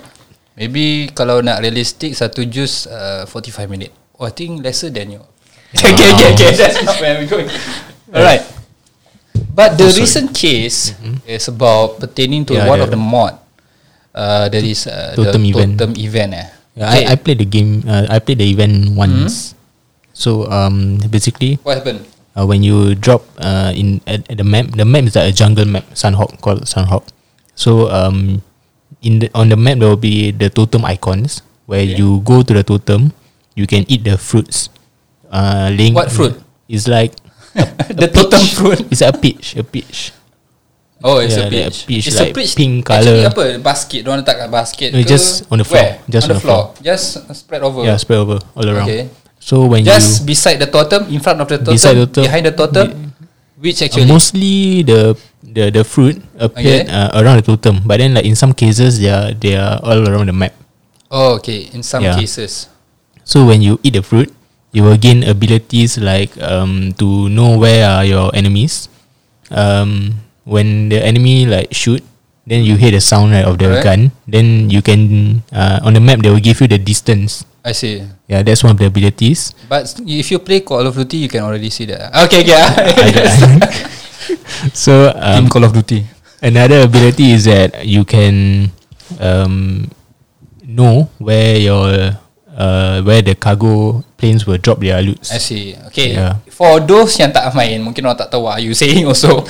[0.56, 3.92] Maybe kalau nak realistic satu juz uh, 45 minit.
[4.16, 5.24] Oh, I think lesser than you.
[5.76, 6.50] okay, okay, okay.
[6.56, 7.52] That's not where we going.
[8.08, 8.44] Alright.
[9.52, 10.96] But the recent case
[11.28, 13.36] is about pertaining to Yeah, one the- of the mod.
[14.16, 15.72] Uh, that is uh, Totem the event.
[15.76, 16.32] totem event.
[16.40, 16.48] Eh.
[16.80, 17.84] Yeah, I, I played the game.
[17.84, 19.56] Uh, I played the event once.
[20.16, 22.08] So um, basically, what happened?
[22.40, 25.36] uh, when you drop uh, in at, at the map, the map is like a
[25.36, 27.04] jungle map, Sunhawk called Sunhawk.
[27.60, 28.40] So um,
[29.04, 31.96] in the on the map there will be the totem icons where Okay.
[32.00, 33.12] you go to the totem,
[33.56, 34.72] you can eat the fruits.
[35.28, 36.40] Uh, laying What fruit?
[36.72, 37.12] It's like
[37.92, 38.80] the totem fruit.
[38.92, 40.12] It's a peach, a peach.
[41.06, 41.78] Oh, it's Yeah, a like peach.
[41.86, 42.58] peach, it's like a peach.
[42.58, 43.30] pink Actually, colour.
[43.30, 43.44] apa?
[43.62, 44.00] Basket.
[44.02, 44.90] Diorang letak kat basket.
[44.90, 45.06] No, ke?
[45.06, 45.86] just on the floor.
[45.86, 45.94] Where?
[46.10, 46.62] Just on, on the floor.
[46.74, 46.82] floor.
[46.82, 47.06] Just
[47.38, 47.82] spread over.
[47.86, 48.90] Yeah, spread over all around.
[48.90, 49.14] Okay.
[49.38, 52.24] So when Just you beside the totem, in front of the totem, Beside the totem.
[52.26, 52.88] behind the totem,
[53.62, 55.14] which Uh, actually mostly the
[55.46, 56.98] the the fruit appeared Okay.
[56.98, 60.02] uh, around the totem, but then like in some cases they are they are all
[60.10, 60.58] around the map.
[61.14, 61.70] Oh, okay.
[61.78, 62.18] In some Yeah.
[62.18, 62.74] cases.
[63.22, 64.34] So when you eat the fruit,
[64.74, 68.90] you will gain abilities like um to know where are your enemies.
[69.54, 72.02] Um, when the enemy like shoot,
[72.46, 73.84] then you hear the sound right of the Alright.
[73.84, 74.02] gun.
[74.30, 77.44] Then you can uh, on the map they will give you the distance.
[77.66, 78.06] I see.
[78.30, 79.58] Yeah, that's one of the abilities.
[79.68, 82.14] But if you play Call of Duty, you can already see that.
[82.30, 83.26] Okay, okay.
[84.74, 86.06] so Team um, Call of Duty.
[86.42, 88.70] Another ability is that you can
[89.20, 89.90] um,
[90.62, 92.14] know where your
[92.56, 95.20] uh, where the cargo planes will drop their loot.
[95.32, 95.76] I see.
[95.92, 96.16] Okay.
[96.16, 96.40] Yeah.
[96.50, 99.44] For those yang tak main, mungkin orang tak tahu what are you saying also.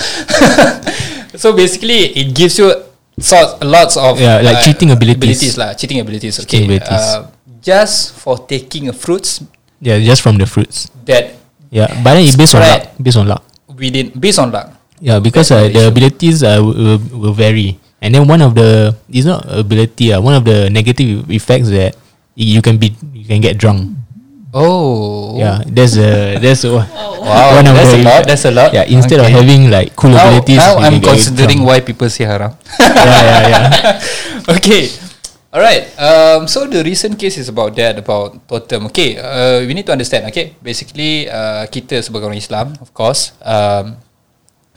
[1.42, 2.74] so basically, it gives you
[3.22, 5.22] sort lots of uh, Yeah, like cheating abilities.
[5.40, 6.36] abilities lah, cheating abilities.
[6.44, 6.66] Okay.
[6.66, 7.06] Cheating abilities.
[7.16, 7.30] Uh,
[7.62, 9.42] just for taking fruits
[9.82, 10.90] Yeah, just from the fruits.
[11.06, 11.38] that
[11.70, 12.82] Yeah, but then it based on luck.
[12.98, 13.44] Based on luck.
[13.76, 14.72] within based on luck.
[15.04, 19.28] Yeah, because uh, the abilities uh, will, will vary, and then one of the it's
[19.28, 20.16] not ability.
[20.16, 22.00] Uh, one of the negative effects that
[22.36, 23.96] you can be you can get drunk.
[24.56, 25.36] Oh.
[25.36, 26.72] Yeah, that's a that's a,
[27.26, 28.22] Wow, one of that's the a lot.
[28.24, 28.70] That's a lot.
[28.72, 29.36] Yeah, instead of Okay.
[29.36, 32.54] having like cool Now, abilities, now I'm considering why people say haram.
[32.80, 34.54] yeah, yeah, yeah.
[34.56, 34.94] okay.
[35.52, 35.88] Alright.
[36.00, 38.86] Um, so the recent case is about that, about totem.
[38.92, 39.18] Okay.
[39.18, 40.28] Uh, we need to understand.
[40.30, 40.54] Okay.
[40.62, 43.96] Basically, uh, kita sebagai orang Islam, of course, um,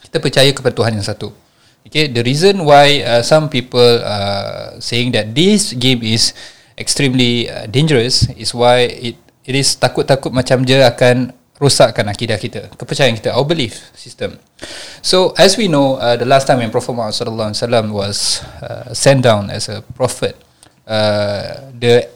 [0.03, 1.31] kita percaya kepada Tuhan yang satu.
[1.87, 2.09] Okay.
[2.11, 6.33] The reason why uh, some people uh, saying that this game is
[6.79, 12.71] extremely uh, dangerous is why it it is takut-takut macam dia akan rosakkan akidah kita,
[12.79, 14.39] kepercayaan kita, our belief system.
[15.03, 18.47] So as we know, uh, the last time when Prophet Muhammad sallallahu alaihi wasallam was
[18.63, 20.39] uh, sent down as a prophet,
[20.87, 22.07] uh, the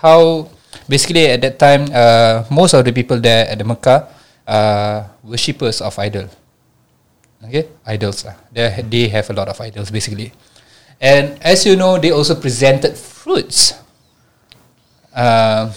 [0.00, 0.48] how
[0.88, 4.08] basically at that time uh, most of the people there at the Mecca
[4.48, 6.32] are worshippers of idol.
[7.44, 8.40] Okay, idols lah.
[8.48, 10.32] They they have a lot of idols basically,
[11.04, 13.76] and as you know, they also presented fruits.
[15.16, 15.72] Uh,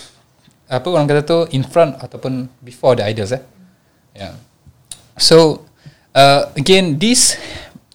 [0.70, 3.42] apa orang kata tu in front ataupun before the idols eh.
[4.12, 4.36] Yeah.
[5.16, 5.66] So
[6.14, 7.40] uh, again this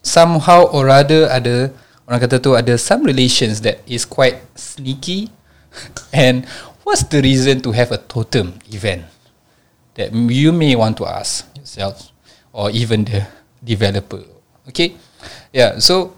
[0.03, 1.71] somehow or rather ada
[2.05, 5.33] orang kata tu ada some relations that is quite sneaky
[6.13, 6.45] and
[6.85, 9.09] what's the reason to have a totem event
[9.97, 12.13] that you may want to ask yourself
[12.53, 13.25] or even the
[13.65, 14.21] developer
[14.69, 14.93] okay
[15.55, 16.13] yeah so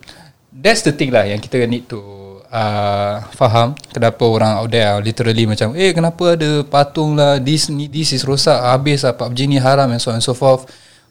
[0.51, 3.75] that's the thing lah yang kita need to uh, faham?
[3.91, 7.39] Kenapa orang out there are literally macam eh kenapa ada patung lah?
[7.43, 10.35] This ni this is rosak habis lah PUBG ni haram and so on and so
[10.35, 10.67] forth.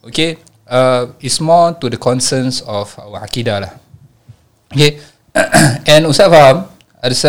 [0.05, 0.39] Okay?
[0.65, 3.71] Uh, it's more to the concerns of our akidah lah.
[4.73, 4.99] Okay?
[5.91, 6.71] And Ustaz faham?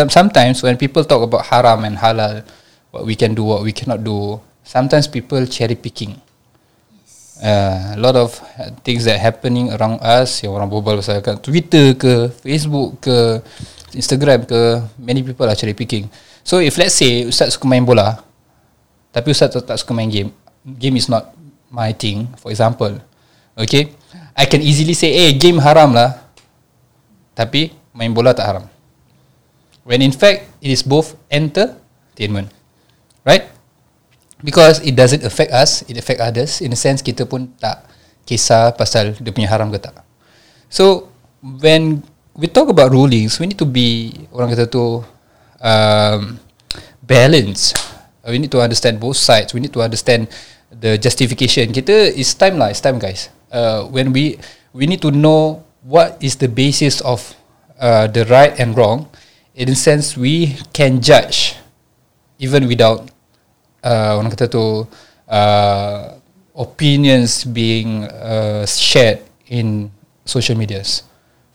[0.09, 2.41] Sometimes when people talk about haram and halal
[2.89, 6.19] what we can do what we cannot do sometimes people cherry picking.
[7.37, 11.37] Uh, a lot of uh, things that happening around us yang orang berbual pasal kat
[11.39, 13.45] Twitter ke Facebook ke
[13.95, 16.11] Instagram ke many people are cherry picking.
[16.43, 18.19] So if let's say Ustaz suka main bola
[19.11, 20.31] tapi Ustaz tak suka main game
[20.63, 21.31] game is not
[21.71, 22.91] my thing for example.
[23.55, 23.95] Okay?
[24.35, 26.19] I can easily say eh game haram lah.
[27.37, 28.65] Tapi main bola tak haram.
[29.87, 32.51] When in fact it is both entertainment.
[33.23, 33.47] Right?
[34.43, 36.59] Because it doesn't affect us it affect others.
[36.59, 37.87] In a sense kita pun tak
[38.27, 40.03] kisah pasal dia punya haram ke tak.
[40.67, 41.07] So
[41.39, 42.03] when
[42.37, 45.01] we talk about rulings we need to be orang kata tu
[45.59, 46.37] um,
[47.01, 47.73] balance
[48.27, 49.53] we need to understand both sides.
[49.53, 50.27] We need to understand
[50.69, 51.71] the justification.
[51.71, 53.31] Kita it's time lah it's time guys.
[53.49, 54.37] Uh, when we
[54.75, 57.23] we need to know what is the basis of
[57.79, 59.07] uh, the right and wrong.
[59.57, 61.57] In a sense we can judge
[62.37, 63.09] even without
[63.81, 64.85] uh, orang kata tu
[65.25, 66.01] uh,
[66.53, 69.89] opinions being uh, shared in
[70.29, 71.06] social medias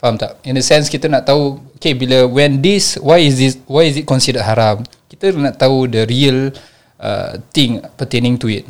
[0.03, 0.43] faham tak?
[0.43, 3.95] In a sense kita nak tahu okay bila when this why is this why is
[3.95, 4.83] it considered haram?
[5.07, 6.51] Kita nak tahu the real
[6.99, 8.67] uh, thing pertaining to it.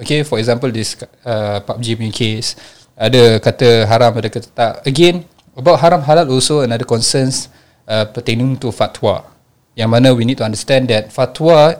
[0.00, 0.96] Okay for example this
[1.28, 2.56] uh, PUBG punya case
[2.96, 4.72] ada kata haram ada kata tak.
[4.88, 7.52] Again about haram halal also another concerns
[7.84, 9.28] uh, pertaining to fatwa.
[9.76, 11.76] Yang mana we need to understand that fatwa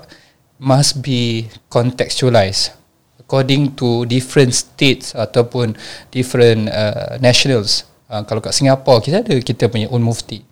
[0.61, 2.77] must be contextualized
[3.17, 5.73] according to different states ataupun
[6.13, 10.42] different uh, nationals uh, kalau kat Singapore kita ada kita punya own mufti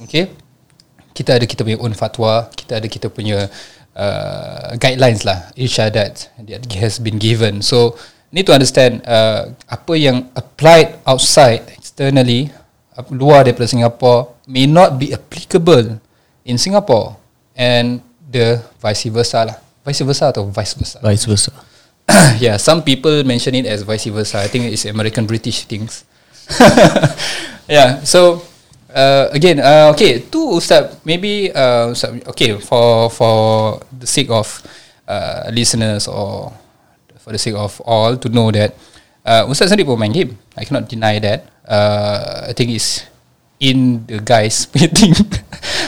[0.00, 0.30] okay
[1.12, 3.50] kita ada kita punya own fatwa kita ada kita punya
[3.98, 7.98] uh, guidelines lah irsyadat that has been given so
[8.30, 12.48] need to understand uh, apa yang applied outside externally
[13.10, 15.98] luar daripada Singapore may not be applicable
[16.46, 17.18] in Singapore
[17.58, 17.98] and
[18.30, 21.52] the vice versa lah vice versa atau vice versa Vice versa.
[22.42, 24.42] yeah, some people mention it as vice versa.
[24.42, 26.02] I think it's American British things.
[27.68, 28.02] yeah.
[28.04, 28.42] So
[28.94, 33.36] uh, again, uh, okay, to Ustaz, maybe uh, Ustaz, okay for for
[33.94, 34.46] the sake of
[35.08, 36.52] uh, listeners or
[37.18, 38.74] for the sake of all to know that
[39.24, 40.32] uh, Ustaz sendiri pun main game.
[40.56, 41.46] I cannot deny that.
[41.66, 43.06] Uh, I think it's
[43.60, 45.14] in the guys meeting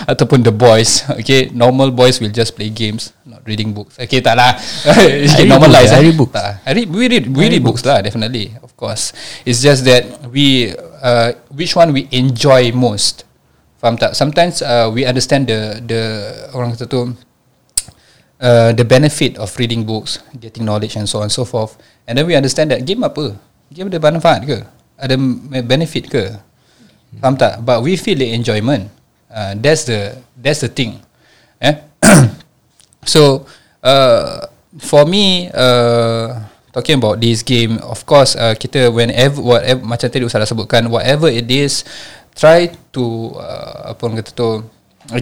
[0.07, 1.07] ataupun the boys.
[1.23, 3.99] Okay, normal boys will just play games, not reading books.
[3.99, 4.57] Okay, tak lah.
[4.89, 5.91] read Normalize.
[5.91, 6.07] books, I eh.
[6.07, 6.35] read books.
[6.35, 6.51] Tak.
[6.67, 9.15] I read, we read, we read books lah, definitely, of course.
[9.47, 13.29] It's just that we, uh, which one we enjoy most.
[13.83, 14.15] Faham tak?
[14.15, 16.03] Sometimes uh, we understand the the
[16.55, 17.11] orang kata tu
[18.39, 21.75] uh, the benefit of reading books, getting knowledge and so on and so forth.
[22.07, 23.35] And then we understand that game apa?
[23.75, 24.63] Game ada manfaat ke?
[25.03, 25.19] Ada
[25.67, 26.31] benefit ke?
[27.19, 27.67] Faham tak?
[27.67, 28.87] But we feel the enjoyment.
[29.33, 31.01] Uh, that's the that's the thing.
[31.57, 31.81] Eh?
[33.09, 33.49] so
[33.81, 34.47] uh,
[34.79, 36.37] for me uh,
[36.73, 40.93] talking about this game of course uh, kita whenever whatever macam tadi Ustaz dah sebutkan
[40.93, 41.85] whatever it is
[42.37, 44.49] try to uh, apa orang kata tu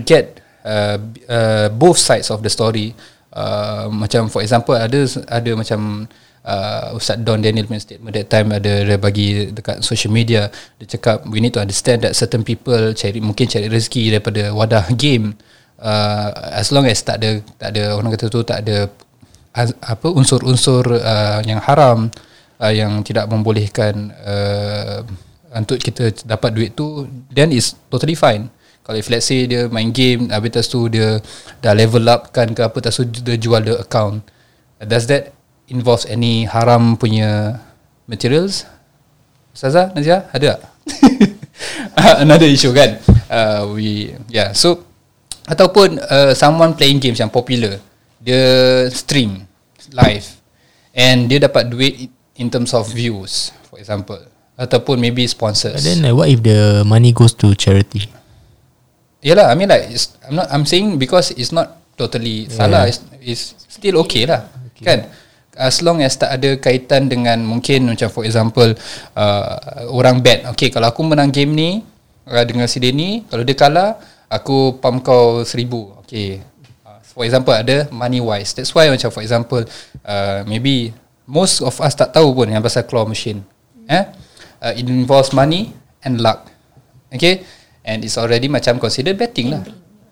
[0.07, 2.95] get uh, uh, both sides of the story
[3.35, 6.07] uh, macam for example ada ada macam
[6.45, 10.49] uh, Ustaz Don Daniel punya statement that time ada dia bagi dekat social media
[10.81, 14.87] dia cakap we need to understand that certain people cari mungkin cari rezeki daripada wadah
[14.97, 15.37] game.
[15.81, 18.93] Uh, as long as tak ada tak ada orang kata tu tak ada
[19.81, 22.13] apa unsur-unsur uh, yang haram
[22.61, 25.01] uh, yang tidak membolehkan uh,
[25.57, 28.53] untuk kita dapat duit tu then is totally fine.
[28.85, 31.21] Kalau if let's say dia main game habis tu dia
[31.65, 34.25] dah level up kan ke apa lepas tu dia jual the account.
[34.81, 35.37] Does that
[35.71, 37.63] involves any haram punya
[38.11, 38.67] materials
[39.55, 40.71] Ustazah Nazia ada tak
[42.25, 42.99] another issue kan
[43.31, 44.83] uh, we yeah so
[45.47, 47.79] ataupun uh, someone playing games yang popular
[48.21, 48.43] dia
[48.93, 49.47] stream
[49.95, 50.27] live
[50.93, 54.19] and dia dapat duit in terms of views for example
[54.61, 58.13] ataupun maybe sponsors But then uh, what if the money goes to charity?
[59.25, 62.57] Yalah, I mean like it's, I'm not I'm saying because it's not totally yeah.
[62.57, 64.49] salah, it's, it's still okay lah.
[64.77, 64.85] Okay.
[64.85, 64.99] Kan?
[65.59, 68.71] As long as tak ada kaitan dengan mungkin macam for example
[69.19, 69.55] uh,
[69.91, 70.47] orang bet.
[70.55, 71.71] Okay, kalau aku menang game ni
[72.31, 73.99] uh, dengan si Denny, kalau dia kalah,
[74.31, 75.99] aku pump kau seribu.
[76.07, 76.39] Okay.
[76.87, 78.55] Uh, for example ada money wise.
[78.55, 79.67] That's why macam for example
[80.07, 80.95] uh, maybe
[81.27, 83.43] most of us tak tahu pun yang pasal claw machine.
[83.91, 84.05] Eh?
[84.63, 85.75] Uh, it involves money
[86.07, 86.47] and luck.
[87.11, 87.43] Okay?
[87.87, 89.63] And it's already macam considered betting lah.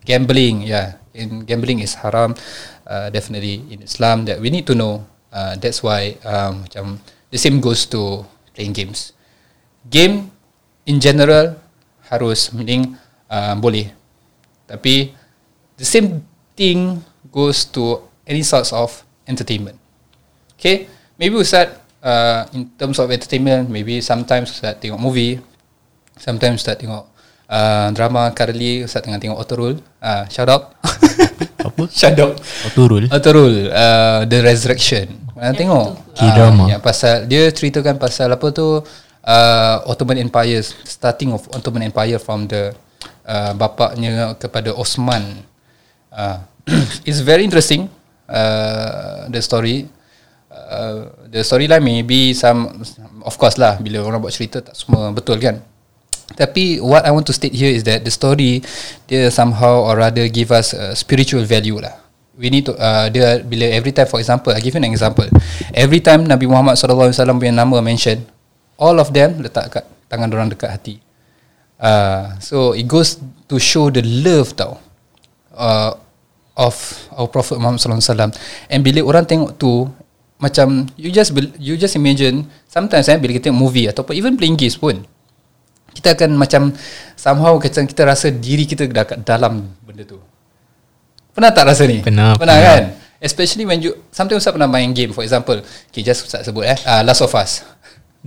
[0.03, 0.99] Gambling, yeah.
[1.13, 2.33] In gambling is haram.
[2.89, 5.05] Uh, definitely in Islam that we need to know.
[5.29, 8.25] Uh, that's why um, macam the same goes to
[8.57, 9.13] playing games.
[9.89, 10.33] Game
[10.89, 11.57] in general
[12.09, 12.97] harus meaning
[13.29, 13.93] uh, boleh.
[14.65, 15.13] Tapi
[15.77, 16.25] the same
[16.57, 19.77] thing goes to any sorts of entertainment.
[20.59, 20.89] Okay,
[21.21, 25.39] maybe Ustaz uh, in terms of entertainment, maybe sometimes Ustaz tengok movie,
[26.19, 27.07] sometimes Ustaz tengok
[27.47, 29.79] uh, drama currently Ustaz tengah tengok Autorule.
[30.01, 30.75] Uh, shout out.
[31.87, 31.87] Apa?
[31.95, 32.35] shout out.
[32.67, 33.07] Autorule.
[33.07, 35.07] Autorule, uh, The Resurrection.
[35.39, 35.89] Pernah tengok?
[36.19, 36.65] K-drama.
[36.67, 42.19] Uh, yang pasal dia ceritakan pasal apa tu uh, Ottoman Empire, starting of Ottoman Empire
[42.19, 42.75] from the
[43.23, 45.47] uh, bapaknya kepada Osman.
[46.11, 46.43] Uh,
[47.09, 47.87] it's very interesting
[48.27, 49.87] uh, the story.
[50.51, 52.83] Uh, the storyline maybe some
[53.23, 55.63] of course lah bila orang buat cerita tak semua betul kan.
[56.37, 58.61] Tapi what I want to state here is that the story
[59.09, 61.97] dia somehow or rather give us a spiritual value lah.
[62.39, 65.27] We need to uh, dia bila every time for example I give you an example.
[65.73, 67.11] Every time Nabi Muhammad SAW
[67.41, 68.23] punya nama mention
[68.77, 70.95] all of them letak kat tangan orang dekat hati.
[71.79, 73.19] Uh, so it goes
[73.49, 74.79] to show the love tau
[75.57, 75.97] uh,
[76.59, 76.75] of
[77.15, 78.33] our Prophet Muhammad sallallahu alaihi wasallam.
[78.69, 79.89] And bila orang tengok tu
[80.39, 84.55] macam you just you just imagine sometimes eh bila kita tengok movie ataupun even playing
[84.55, 85.03] games pun
[85.99, 86.71] kita akan macam
[87.13, 90.23] somehow macam kita rasa diri kita dekat dalam benda tu.
[91.35, 91.99] Pernah tak rasa ni?
[91.99, 92.75] Pernah, Pernah pernah.
[92.79, 92.83] kan?
[93.19, 95.59] Especially when you sometimes Ustaz pernah main game for example,
[95.91, 97.67] okay just Ustaz sebut eh uh, Last of Us.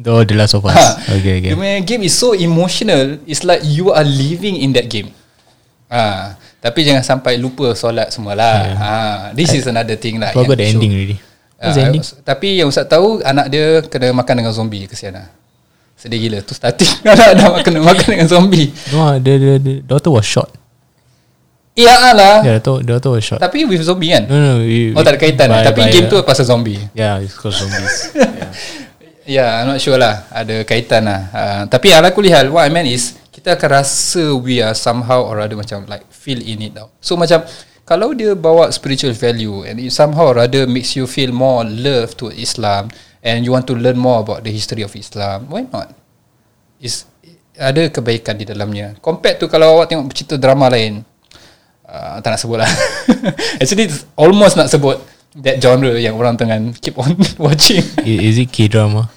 [0.04, 0.76] Oh, The Last of Us.
[1.16, 1.52] okay, okay.
[1.52, 3.20] Dia punya game is so emotional.
[3.24, 5.12] It's like you are living in that game.
[5.88, 8.56] Ah, tapi jangan sampai lupa solat semualah.
[8.64, 8.80] Yeah.
[8.80, 10.32] Ah, this is another thing lah.
[10.32, 10.80] Forgot the show.
[10.80, 11.18] ending already.
[11.56, 12.04] What's Ah, the ending?
[12.24, 15.28] Tapi yang Ustaz tahu anak dia kena makan dengan zombie kesian lah.
[16.02, 18.74] Sedih gila tu starting dah makan makan dengan zombie.
[18.90, 20.50] No, the, the, the daughter was shot.
[21.78, 22.42] Ya lah.
[22.44, 23.38] Yeah, the daughter, was shot.
[23.40, 24.26] Tapi with zombie kan?
[24.26, 24.54] No, no.
[24.66, 25.62] We, Oh tak ada kaitan lah.
[25.62, 26.82] by- Tapi by game tu pasal zombie.
[26.92, 28.12] Yeah, it's called zombies.
[28.18, 28.50] yeah.
[29.24, 30.26] Yeah, I'm not sure lah.
[30.34, 31.22] Ada kaitan lah.
[31.32, 35.38] Uh, tapi ala kulihal, what I meant is kita akan rasa we are somehow or
[35.40, 36.90] rather macam like feel in it tau.
[37.00, 37.46] So macam
[37.88, 42.18] kalau dia bawa spiritual value and it somehow or rather makes you feel more love
[42.20, 42.92] to Islam
[43.22, 45.94] and you want to learn more about the history of Islam, why not?
[46.82, 47.06] Is
[47.58, 48.98] ada kebaikan di dalamnya.
[48.98, 51.06] Compared to kalau awak tengok cerita drama lain,
[51.86, 52.72] uh, tak nak sebut lah.
[53.62, 54.98] Actually, it's almost nak sebut
[55.40, 57.14] that genre yang orang tengah keep on
[57.46, 57.86] watching.
[58.04, 59.08] Is it K-drama?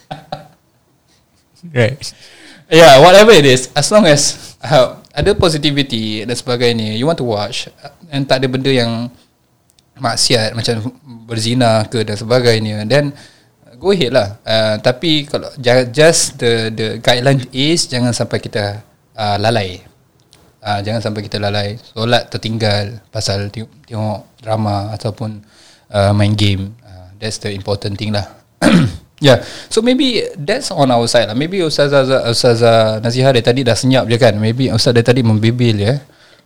[1.73, 1.97] right.
[2.69, 7.27] Yeah, whatever it is, as long as uh, ada positivity dan sebagainya, you want to
[7.27, 9.09] watch uh, and tak ada benda yang
[9.95, 10.91] maksiat macam
[11.25, 13.15] berzina ke dan sebagainya, then
[13.79, 14.39] go ahead lah.
[14.43, 15.51] Uh, tapi kalau
[15.91, 18.83] just the the guideline is jangan sampai kita
[19.15, 19.83] uh, lalai.
[20.65, 25.45] Uh, jangan sampai kita lalai solat tertinggal pasal tengok, tengok drama ataupun
[25.93, 26.73] uh, main game.
[26.81, 28.25] Uh, that's the important thing lah.
[29.21, 29.45] yeah.
[29.69, 31.37] So maybe that's on our side lah.
[31.37, 34.33] Maybe Ustazah Ustazah Nazihah dari tadi dah senyap je kan.
[34.41, 35.95] Maybe Ustaz dari tadi membibil ya.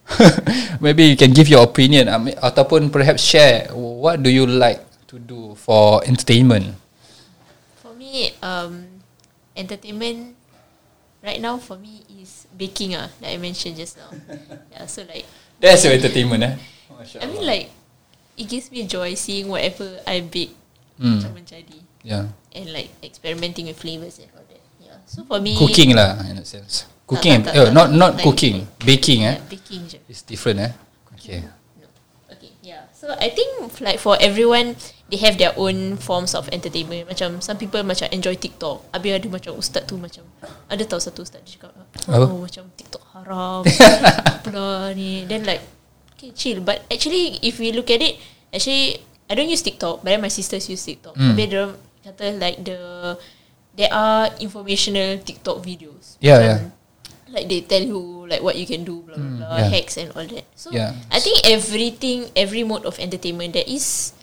[0.84, 2.08] maybe you can give your opinion
[2.40, 6.74] ataupun perhaps share what do you like to do for entertainment.
[8.18, 8.98] Me, um,
[9.54, 10.34] entertainment
[11.22, 14.10] right now for me is baking ah that I mentioned just now.
[14.74, 15.22] yeah, so like
[15.62, 16.54] That's your entertainment eh.
[17.22, 17.70] I mean like
[18.34, 20.54] it gives me joy seeing whatever I bake
[20.98, 21.22] Hmm.
[21.22, 22.26] macam menjadi Yeah.
[22.50, 24.58] and like experimenting with flavors and all that.
[24.82, 24.98] Yeah.
[25.06, 26.90] So for me Cooking lah in a sense.
[27.06, 27.94] Cooking, tak, eh, tak, not tak.
[27.94, 29.38] not Like- cooking, baking eh.
[29.38, 29.98] yeah, baking je.
[30.10, 30.72] It's different eh.
[31.14, 31.46] Okay.
[31.46, 31.86] No.
[32.34, 32.90] Okay, yeah.
[32.90, 34.74] So I think like for everyone,
[35.08, 37.08] they have their own forms of entertainment.
[37.08, 38.92] Macam some people macam enjoy TikTok.
[38.92, 40.22] Habis ada macam ustaz tu macam
[40.68, 41.72] ada tahu satu ustaz dia cakap
[42.04, 42.28] Apa?
[42.28, 43.64] oh macam TikTok haram.
[44.44, 45.24] Apalah ni.
[45.24, 45.64] Then like
[46.14, 46.60] okay chill.
[46.60, 48.20] But actually if we look at it,
[48.52, 51.16] actually I don't use TikTok, but then my sisters use TikTok.
[51.16, 51.32] Mm.
[51.32, 51.64] Habis dia
[52.04, 52.78] kata like the
[53.76, 56.16] there are informational TikTok videos.
[56.18, 56.60] Yeah, Macam, yeah.
[57.28, 59.68] Like they tell you like what you can do, blah blah, Mm, blah yeah.
[59.68, 60.48] hacks and all that.
[60.56, 60.96] So Yeah.
[61.12, 64.16] I think everything, every mode of entertainment there is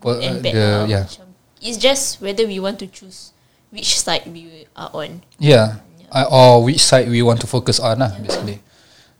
[0.00, 0.54] good and uh, bad.
[0.54, 0.84] the- lah.
[0.86, 1.04] yeah.
[1.06, 1.26] Macam,
[1.56, 3.32] It's just whether we want to choose
[3.72, 5.24] which side we are on.
[5.40, 5.80] Yeah.
[6.12, 8.62] Uh, or which side we want to focus on lah, basically.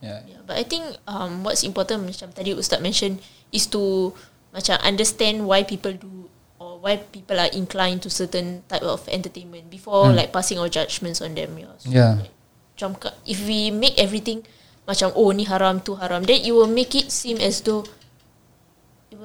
[0.05, 0.23] Yeah.
[0.29, 3.19] Yeah, but I think um, what's important macam tadi Ustaz mention
[3.51, 4.13] is to
[4.53, 6.29] macam understand why people do
[6.61, 11.19] or why people are inclined to certain type of entertainment before like passing our judgments
[11.25, 11.57] on them.
[11.57, 11.75] Yeah.
[11.81, 11.97] So, Hmm.
[11.97, 12.13] Yeah.
[12.21, 12.33] Like,
[12.77, 12.91] macam
[13.25, 14.45] if we make everything
[14.87, 17.83] macam oh ni haram tu haram, then it will make it seem as though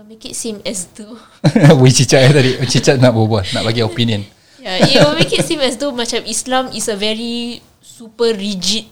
[0.07, 1.17] make it seem as though
[1.81, 4.25] Wih cicak eh tadi Cicak nak berbual Nak bagi opinion.
[4.61, 8.85] Yeah, it will make it seem as though macam Islam is a very super rigid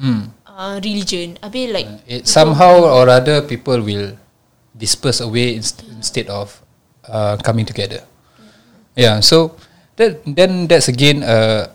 [0.00, 0.32] hmm.
[0.48, 1.36] uh, religion.
[1.44, 4.16] Habis like It somehow or other People will
[4.72, 6.64] Disperse away inst- Instead of
[7.04, 8.00] uh, Coming together.
[8.96, 9.60] Yeah so
[10.00, 11.68] that, Then that's again uh,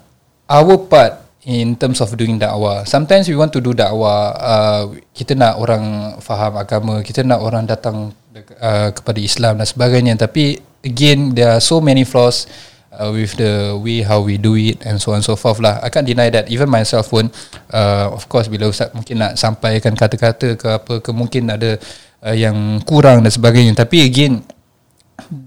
[0.50, 2.90] Our part In terms of doing dakwah.
[2.90, 4.84] Sometimes we want to do dakwah uh,
[5.14, 10.60] Kita nak orang Faham agama Kita nak orang datang uh, Kepada Islam dan sebagainya Tapi
[10.84, 12.46] Again There are so many flaws
[12.92, 15.80] uh, With the way How we do it And so on and so forth lah
[15.80, 17.32] I can't deny that Even myself pun
[17.72, 21.80] uh, Of course Bila Ustaz mungkin nak Sampaikan kata-kata ke apa ke Mungkin ada
[22.26, 24.44] uh, Yang kurang dan sebagainya Tapi again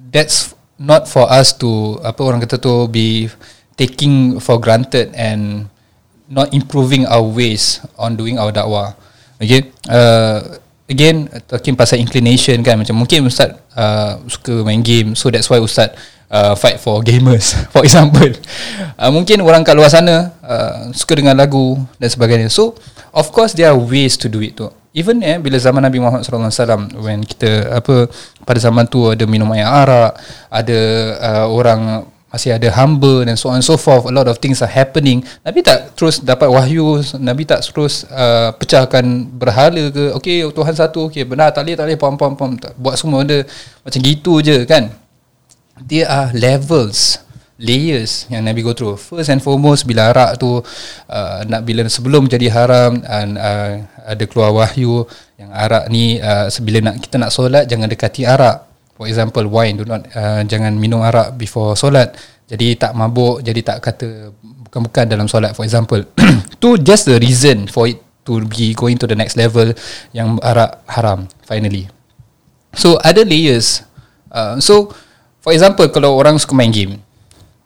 [0.09, 3.29] that's not for us to apa orang kata tu be
[3.75, 5.67] taking for granted and
[6.31, 8.95] not improving our ways on doing our dakwah.
[9.41, 9.71] Okay.
[9.89, 15.47] Uh, again talking pasal inclination kan macam mungkin ustaz uh, suka main game so that's
[15.47, 15.93] why ustaz
[16.33, 18.29] uh, fight for gamers for example.
[18.97, 22.49] Uh, mungkin orang kat luar sana uh, suka dengan lagu dan sebagainya.
[22.53, 22.77] So
[23.13, 24.69] of course there are ways to do it tu.
[24.97, 28.09] Even eh bila zaman Nabi Muhammad sallallahu alaihi wasallam when kita apa
[28.43, 30.17] pada zaman tu ada minum air arak,
[30.49, 30.79] ada
[31.21, 34.05] uh, orang masih ada hamba dan so on and so forth.
[34.05, 35.25] A lot of things are happening.
[35.41, 41.09] Nabi tak terus dapat wahyu Nabi tak terus uh, pecahkan berhala ke okey Tuhan satu
[41.09, 42.77] okey benar tak boleh tak boleh pam pam tak.
[42.77, 43.49] buat semua benda
[43.81, 44.93] macam gitu je kan?
[45.79, 47.23] There are levels
[47.59, 49.01] layers yang Nabi go through.
[49.01, 50.61] First and foremost bila arak tu
[51.09, 55.09] uh, nak bila sebelum jadi haram and, uh, ada keluar wahyu
[55.41, 58.68] yang arak ni uh, bila nak kita nak solat jangan dekati arak
[58.99, 62.19] For example, wine do not uh, jangan minum arak before solat.
[62.51, 64.35] Jadi tak mabuk, jadi tak kata
[64.67, 66.03] bukan-bukan dalam solat for example.
[66.63, 69.71] tu just the reason for it to be going to the next level
[70.11, 71.87] yang arak haram finally.
[72.75, 73.87] So ada layers.
[74.35, 74.91] Uh, so
[75.39, 76.99] for example kalau orang suka main game,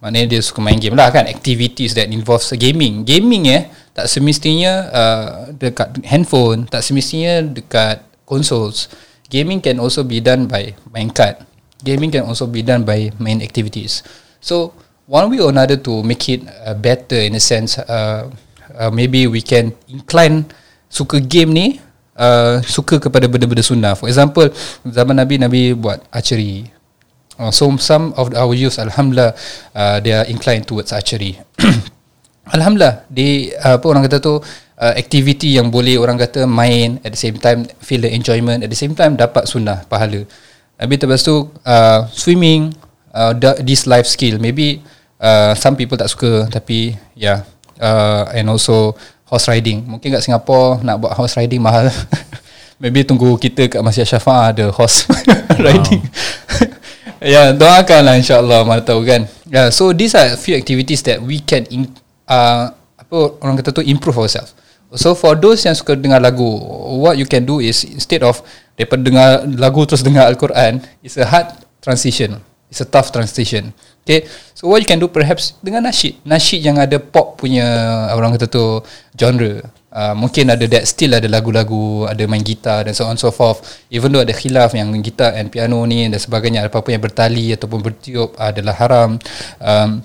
[0.04, 3.08] maknanya dia suka main game lah kan activities that involves gaming.
[3.08, 8.92] Gaming eh tak semestinya uh, dekat handphone, tak semestinya dekat consoles
[9.32, 11.40] gaming can also be done by main card.
[11.80, 14.04] Gaming can also be done by main activities.
[14.44, 14.76] So
[15.08, 18.28] one way or another to make it uh, better in a sense, uh,
[18.76, 20.44] uh, maybe we can incline
[20.92, 21.80] suka game ni
[22.20, 23.96] uh, suka kepada benda-benda sunnah.
[23.96, 24.52] For example,
[24.84, 26.68] zaman Nabi Nabi buat archery.
[27.40, 29.32] Uh, so some of our youth, alhamdulillah,
[29.72, 31.40] uh, they are inclined towards archery.
[32.54, 34.34] alhamdulillah, di uh, apa orang kata tu
[34.82, 38.68] uh, activity yang boleh orang kata main at the same time feel the enjoyment at
[38.68, 40.26] the same time dapat sunnah pahala.
[40.82, 42.74] Habis lepas tu uh, swimming
[43.14, 43.30] uh,
[43.62, 44.82] this life skill maybe
[45.22, 47.46] uh, some people tak suka tapi yeah
[47.78, 48.98] uh, and also
[49.30, 49.86] horse riding.
[49.86, 51.86] Mungkin kat Singapore nak buat horse riding mahal.
[52.82, 55.06] maybe tunggu kita kat Masjid Syafa ada horse
[55.66, 56.02] riding.
[57.22, 59.30] ya, yeah, doakanlah insya-Allah mana tahu kan.
[59.46, 61.86] Yeah, so these are few activities that we can in,
[62.26, 64.52] uh, apa orang kata tu improve ourselves.
[64.92, 66.44] So for those yang suka dengar lagu,
[67.00, 68.44] what you can do is instead of
[68.76, 71.48] daripada dengar lagu terus dengar Al-Quran, it's a hard
[71.80, 72.40] transition.
[72.72, 73.76] It's a tough transition.
[74.02, 74.26] Okay,
[74.56, 77.62] so what you can do perhaps dengan nasyid, nasyid yang ada pop punya
[78.16, 78.82] orang kata tu
[79.14, 79.62] genre.
[79.92, 83.60] Uh, mungkin ada that still ada lagu-lagu, ada main gitar dan so on so forth.
[83.92, 87.78] Even though ada khilaf yang gitar and piano ni dan sebagainya, apa-apa yang bertali ataupun
[87.84, 89.20] bertiup adalah haram.
[89.60, 90.00] Um,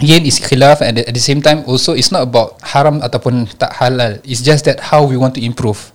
[0.00, 3.76] Again is khilaf and at the same time also it's not about haram ataupun tak
[3.76, 4.16] halal.
[4.24, 5.92] It's just that how we want to improve.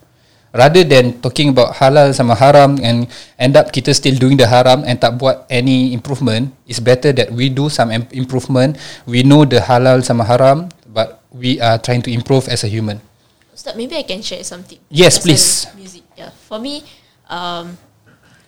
[0.56, 4.88] Rather than talking about halal sama haram and end up kita still doing the haram
[4.88, 8.80] and tak buat any improvement, it's better that we do some improvement.
[9.04, 13.04] We know the halal sama haram but we are trying to improve as a human.
[13.52, 14.80] Ustaz, maybe I can share something.
[14.88, 15.68] Yes, please.
[15.76, 16.08] Music.
[16.16, 16.32] Yeah.
[16.48, 16.88] For me,
[17.28, 17.76] um,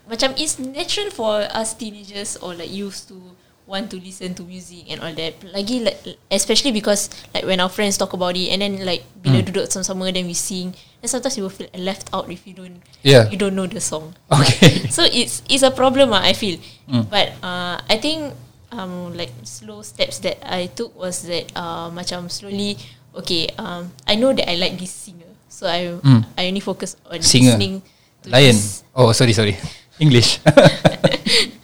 [0.08, 3.20] macam it's natural for us teenagers or like youth to
[3.68, 5.36] want to listen to music and all that.
[5.43, 5.99] Lagi like
[6.32, 9.45] especially because like when our friends talk about it and then like bila mm.
[9.51, 10.72] duduk sama-sama then we sing
[11.03, 13.28] and sometimes you will feel left out if you don't yeah.
[13.28, 14.15] you don't know the song.
[14.32, 14.88] Okay.
[14.95, 16.57] so it's it's a problem ah, I feel.
[16.88, 17.11] Mm.
[17.11, 18.32] But uh, I think
[18.72, 22.80] um like slow steps that I took was that uh, macam slowly
[23.15, 25.28] okay um I know that I like this singer.
[25.51, 26.24] So I mm.
[26.39, 27.59] I only focus on singer.
[27.59, 27.84] listening
[28.24, 28.55] to Lion.
[28.55, 28.88] This.
[28.95, 29.59] Oh sorry sorry.
[29.99, 30.39] English.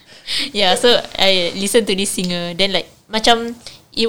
[0.53, 0.87] yeah, so
[1.17, 2.53] I listen to this singer.
[2.53, 3.57] Then like macam
[3.91, 4.07] it,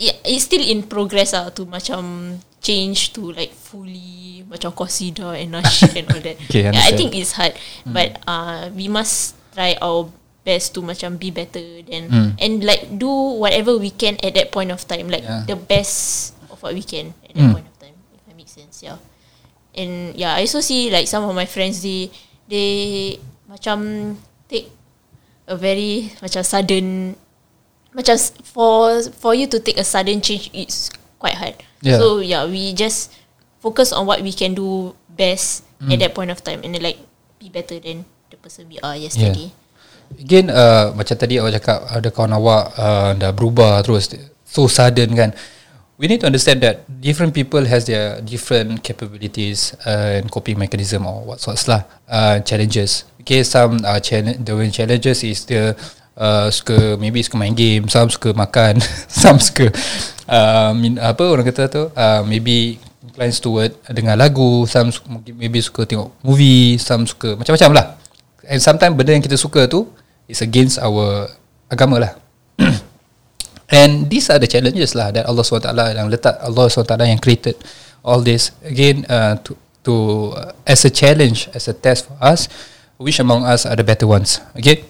[0.00, 5.52] it it's still in progress ah to macam change to like fully macam qasida and
[5.52, 6.36] nasyid and all that.
[6.48, 7.52] Okay, yeah, I think it's hard,
[7.84, 7.92] mm.
[7.92, 10.08] but uh we must try our
[10.44, 12.30] best to macam be better then mm.
[12.36, 13.08] and like do
[13.40, 15.44] whatever we can at that point of time, like yeah.
[15.44, 17.54] the best of what we can at that mm.
[17.60, 17.96] point of time.
[18.16, 19.00] If that makes sense, yeah.
[19.76, 22.08] And yeah, I also see like some of my friends they
[22.48, 23.16] they
[23.48, 24.14] macam
[24.48, 24.72] take
[25.48, 27.16] a very macam sudden
[27.94, 30.90] macam for for you to take a sudden change it's
[31.20, 31.56] quite hard.
[31.80, 32.00] Yeah.
[32.00, 33.12] So yeah, we just
[33.62, 35.92] focus on what we can do best mm.
[35.94, 37.00] at that point of time and then like
[37.38, 39.52] be better than the person we are yesterday.
[39.52, 39.62] Yeah.
[40.20, 44.12] Again, uh, macam tadi awak cakap ada kawan awak uh, dah berubah terus
[44.44, 45.30] so sudden kan.
[45.94, 51.06] We need to understand that different people has their different capabilities uh, and coping mechanism
[51.06, 53.06] or what sorts lah uh, challenges.
[53.22, 55.78] Okay some uh, challenge the challenges is the
[56.18, 58.82] uh, suka maybe suka main game some suka makan
[59.22, 59.70] some suka
[60.26, 65.62] uh, min, apa orang kata tu uh, maybe inclines toward dengar lagu some suka, maybe
[65.62, 67.86] suka tengok movie some suka macam-macam lah.
[68.50, 69.86] And sometimes benda yang kita suka tu
[70.26, 71.30] is against our
[71.70, 72.23] agama lah
[73.70, 77.56] and these are the challenges lah that Allah SWT yang letak Allah SWT yang created
[78.04, 79.94] all this again uh, to to
[80.36, 82.48] uh, as a challenge as a test for us
[82.98, 84.40] which among us are the better ones.
[84.56, 84.84] Okay,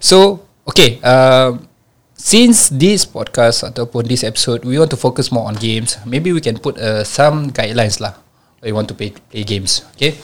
[0.00, 1.56] so okay, uh,
[2.16, 6.00] since this podcast ataupun this episode, we want to focus more on games.
[6.08, 8.16] Maybe we can put uh, some guidelines lah.
[8.64, 9.84] We want to play play games.
[9.96, 10.16] Okay,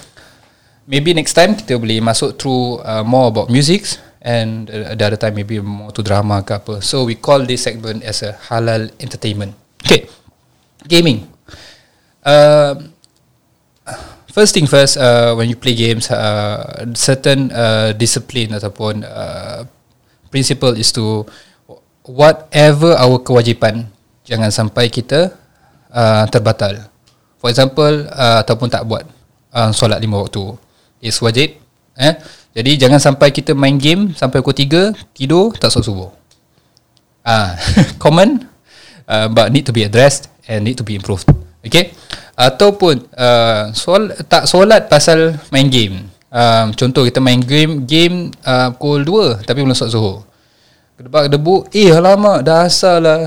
[0.88, 3.84] maybe next time kita boleh masuk through uh, more about music
[4.20, 6.84] and uh, the other time maybe more to drama ke apa.
[6.84, 9.56] So we call this segment as a halal entertainment.
[9.84, 10.08] Okay,
[10.86, 11.28] gaming.
[12.24, 12.90] Uh,
[14.30, 19.66] First thing first, uh, when you play games, uh, certain uh, discipline ataupun uh,
[20.30, 21.26] principle is to
[22.06, 23.90] whatever our kewajipan,
[24.22, 25.34] jangan sampai kita
[25.90, 26.78] uh, terbatal.
[27.42, 29.02] For example, uh, ataupun tak buat
[29.50, 30.54] uh, solat lima waktu.
[31.02, 31.58] Is wajib.
[31.98, 32.14] Eh?
[32.50, 34.56] Jadi jangan sampai kita main game sampai pukul
[34.92, 36.10] 3 tidur tak solat subuh.
[37.22, 37.54] Ah,
[38.02, 38.42] common
[39.06, 41.30] uh, but need to be addressed and need to be improved.
[41.62, 41.94] Okay?
[42.34, 46.10] Ataupun uh, sol tak solat pasal main game.
[46.30, 50.26] Um, contoh kita main game game uh, pukul 2 tapi belum solat zuhur.
[50.98, 53.22] Kedebak debu, eh alamak dah asal lah.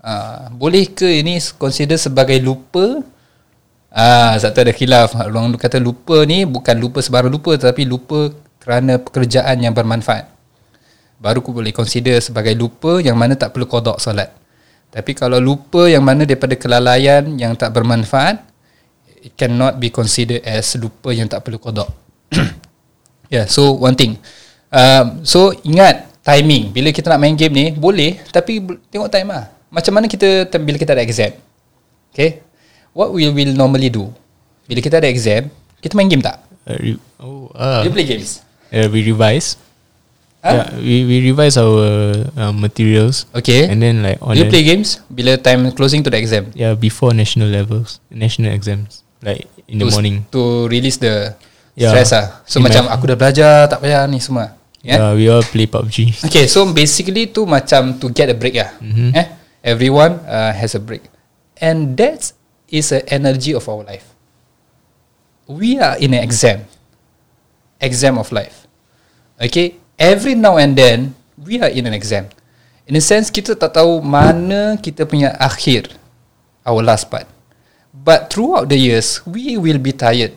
[0.00, 3.04] Uh, boleh ke ini consider sebagai lupa
[3.90, 5.18] Ah, satu ada khilaf.
[5.18, 8.30] Orang kata lupa ni bukan lupa sebarang lupa tapi lupa
[8.60, 10.28] kerana pekerjaan yang bermanfaat.
[11.20, 14.32] Baru aku boleh consider sebagai lupa yang mana tak perlu kodok solat.
[14.88, 18.40] Tapi kalau lupa yang mana daripada kelalaian yang tak bermanfaat,
[19.20, 21.88] it cannot be considered as lupa yang tak perlu kodok.
[23.34, 24.16] yeah, so one thing.
[24.72, 26.72] Um, so ingat timing.
[26.72, 28.22] Bila kita nak main game ni, boleh.
[28.32, 29.52] Tapi tengok time lah.
[29.68, 31.36] Macam mana kita bila kita ada exam.
[32.10, 32.50] Okay
[32.92, 34.10] what we will normally do
[34.66, 35.50] bila kita ada exam
[35.82, 36.38] kita main game tak
[36.68, 39.54] Uh, oh, uh, you play games uh, we revise.
[40.40, 40.56] Huh?
[40.56, 43.28] Yeah, we we revise our uh, materials.
[43.36, 46.48] okay And then like on you the- play games bila time closing to the exam
[46.56, 50.24] yeah before national levels, national exams, like in the to, morning.
[50.32, 51.36] to release the
[51.78, 51.92] Yeah.
[51.94, 54.52] stress lah so In macam aku dah belajar tak payah ni semua
[54.82, 54.96] yeah?
[55.00, 56.24] Yeah, we all play PUBG.
[56.26, 58.74] Okay, so basically tu macam to get a break lah.
[58.80, 59.12] Mhm.
[59.14, 59.26] Eh,
[59.60, 61.04] everyone uh, has a break,
[61.60, 62.32] and that
[62.68, 64.08] is a energy of our life.
[65.46, 66.64] We are in an exam,
[67.80, 68.59] exam of life.
[69.40, 72.28] Okay, every now and then we are in an exam.
[72.84, 75.96] In a sense, kita tak tahu mana kita punya akhir,
[76.60, 77.24] our last part.
[77.88, 80.36] But throughout the years, we will be tired.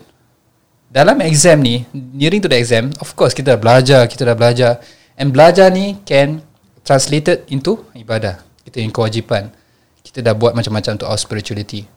[0.87, 4.79] Dalam exam ni, nearing to the exam, of course kita dah belajar, kita dah belajar.
[5.19, 6.39] And belajar ni can
[6.87, 8.39] translated into ibadah.
[8.63, 9.51] Kita yang kewajipan.
[9.99, 11.91] Kita dah buat macam-macam untuk our spirituality.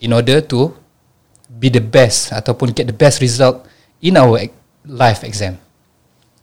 [0.00, 0.72] In order to
[1.44, 3.68] be the best ataupun get the best result
[4.00, 4.48] in our
[4.88, 5.60] life exam.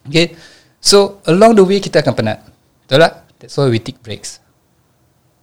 [0.08, 0.38] Okay.
[0.82, 2.46] So along the way kita akan penat.
[2.86, 3.14] Betul tak?
[3.42, 4.38] That's why we take breaks.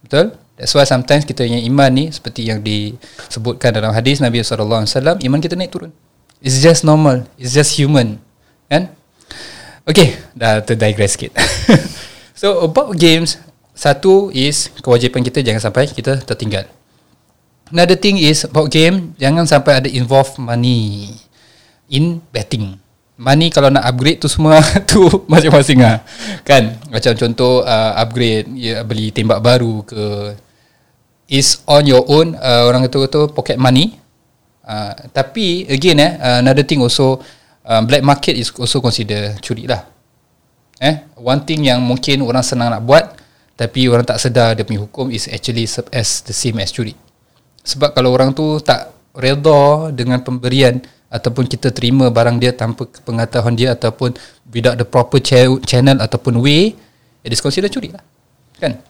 [0.03, 0.35] Betul?
[0.55, 4.85] That's why sometimes kita punya iman ni seperti yang disebutkan dalam hadis Nabi SAW,
[5.17, 5.91] iman kita naik turun.
[6.43, 7.25] It's just normal.
[7.39, 8.19] It's just human.
[8.67, 8.91] Kan?
[9.83, 11.35] Okay, dah terdigress sikit.
[12.39, 13.39] so about games,
[13.73, 16.69] satu is kewajipan kita jangan sampai kita tertinggal.
[17.73, 21.09] Another thing is about game, jangan sampai ada involve money
[21.89, 22.82] in betting.
[23.13, 24.57] Money kalau nak upgrade tu semua
[24.89, 26.01] tu masing-masing lah.
[26.41, 26.81] Kan?
[26.89, 30.33] Macam contoh uh, upgrade, ya, beli tembak baru ke
[31.29, 33.97] is on your own uh, orang kata tu pocket money.
[34.63, 37.19] Uh, tapi again eh uh, another thing also
[37.67, 39.83] uh, black market is also consider curi lah.
[40.81, 43.05] Eh, one thing yang mungkin orang senang nak buat
[43.53, 46.97] tapi orang tak sedar punya hukum is actually as the same as curi.
[47.63, 50.81] Sebab kalau orang tu tak redha dengan pemberian
[51.13, 54.17] ataupun kita terima barang dia tanpa pengetahuan dia ataupun
[54.49, 56.73] without the proper cha- channel ataupun way,
[57.21, 58.01] it is considered curi lah.
[58.57, 58.81] Kan?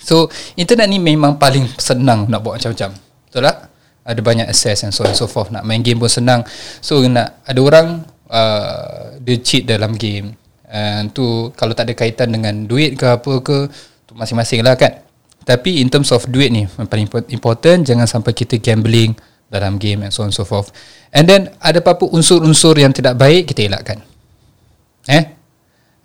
[0.00, 2.96] So, internet ni memang paling senang nak buat macam-macam.
[3.28, 3.56] Betul tak?
[4.02, 5.52] Ada banyak access and so on and so forth.
[5.52, 6.40] Nak main game pun senang.
[6.80, 10.32] So, nak ada orang uh, dia cheat dalam game.
[10.72, 13.68] And tu kalau tak ada kaitan dengan duit ke apa ke,
[14.08, 15.04] tu masing-masing lah kan.
[15.44, 19.12] Tapi in terms of duit ni, yang paling import- important, jangan sampai kita gambling
[19.52, 20.72] dalam game and so on and so forth.
[21.12, 24.00] And then, ada apa-apa unsur-unsur yang tidak baik, kita elakkan.
[25.12, 25.24] Eh?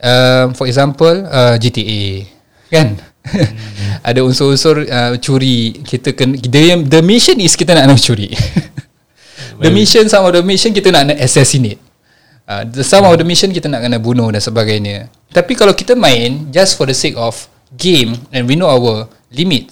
[0.03, 2.27] Um, for example, uh, GTA.
[2.67, 2.99] Kan?
[4.07, 5.79] ada unsur-unsur uh, curi.
[5.79, 8.35] Kita kena, the, the mission is kita nak nak curi.
[9.63, 11.79] the mission, of the mission kita nak nak assassinate.
[12.47, 15.11] Uh, the some of the mission kita nak kena bunuh dan sebagainya.
[15.31, 19.67] Tapi kalau kita main just for the sake of game and we know our limit,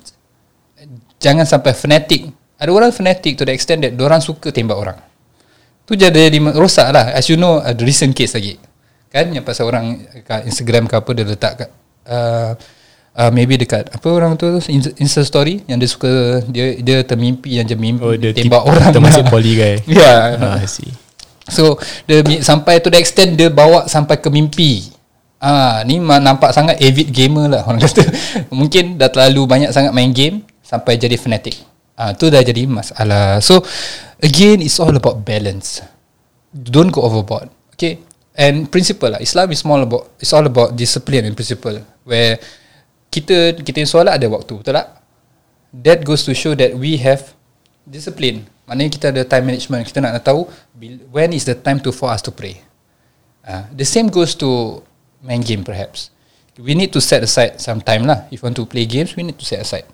[1.24, 2.28] jangan sampai fanatic.
[2.56, 4.98] Ada orang fanatic to the extent that orang suka tembak orang.
[5.86, 7.12] Tu jadi rosak lah.
[7.14, 8.58] As you know, ada recent case lagi.
[9.12, 11.70] Kan yang pasal orang kat Instagram ke apa dia letak kat
[12.10, 12.52] uh,
[13.16, 14.60] uh, maybe dekat apa orang tu
[15.00, 18.72] Insta- story yang dia suka dia dia termimpi yang dia mimpi Oh, dia tembak tip-
[18.76, 19.76] orang termasuk poly guy.
[19.88, 20.36] Ya.
[20.36, 20.92] Ah, I see.
[21.48, 21.80] So
[22.10, 24.92] dia sampai to the extent dia bawa sampai ke mimpi.
[25.40, 28.04] Ah, ni nampak sangat avid gamer lah orang kata.
[28.60, 31.56] Mungkin dah terlalu banyak sangat main game sampai jadi fanatic.
[31.96, 33.40] Ah, tu dah jadi masalah.
[33.40, 33.64] So
[34.20, 35.80] again it's all about balance.
[36.52, 37.48] Don't go overboard.
[37.76, 38.04] Okay?
[38.36, 39.24] And principle lah.
[39.24, 42.36] Islam is all about it's all about discipline and principle where
[43.08, 45.00] kita kita yang solat ada waktu, betul tak?
[45.72, 47.32] That goes to show that we have
[47.88, 48.44] discipline.
[48.68, 49.88] Maknanya kita ada time management.
[49.88, 52.60] Kita nak tahu bil- when is the time to for us to pray.
[53.46, 54.84] Uh, the same goes to
[55.24, 56.12] main game perhaps.
[56.60, 58.28] We need to set aside some time lah.
[58.32, 59.88] If you want to play games, we need to set aside.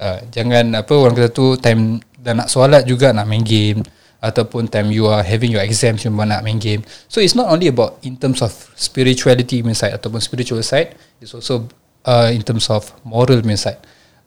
[0.00, 3.84] Uh, jangan apa orang kata tu time dah nak solat juga nak main game.
[4.20, 6.84] ataupun time you are having your exams you nak main game.
[7.08, 11.66] So it's not only about in terms of spirituality side ataupun spiritual side, it's also
[12.04, 13.80] uh, in terms of moral side.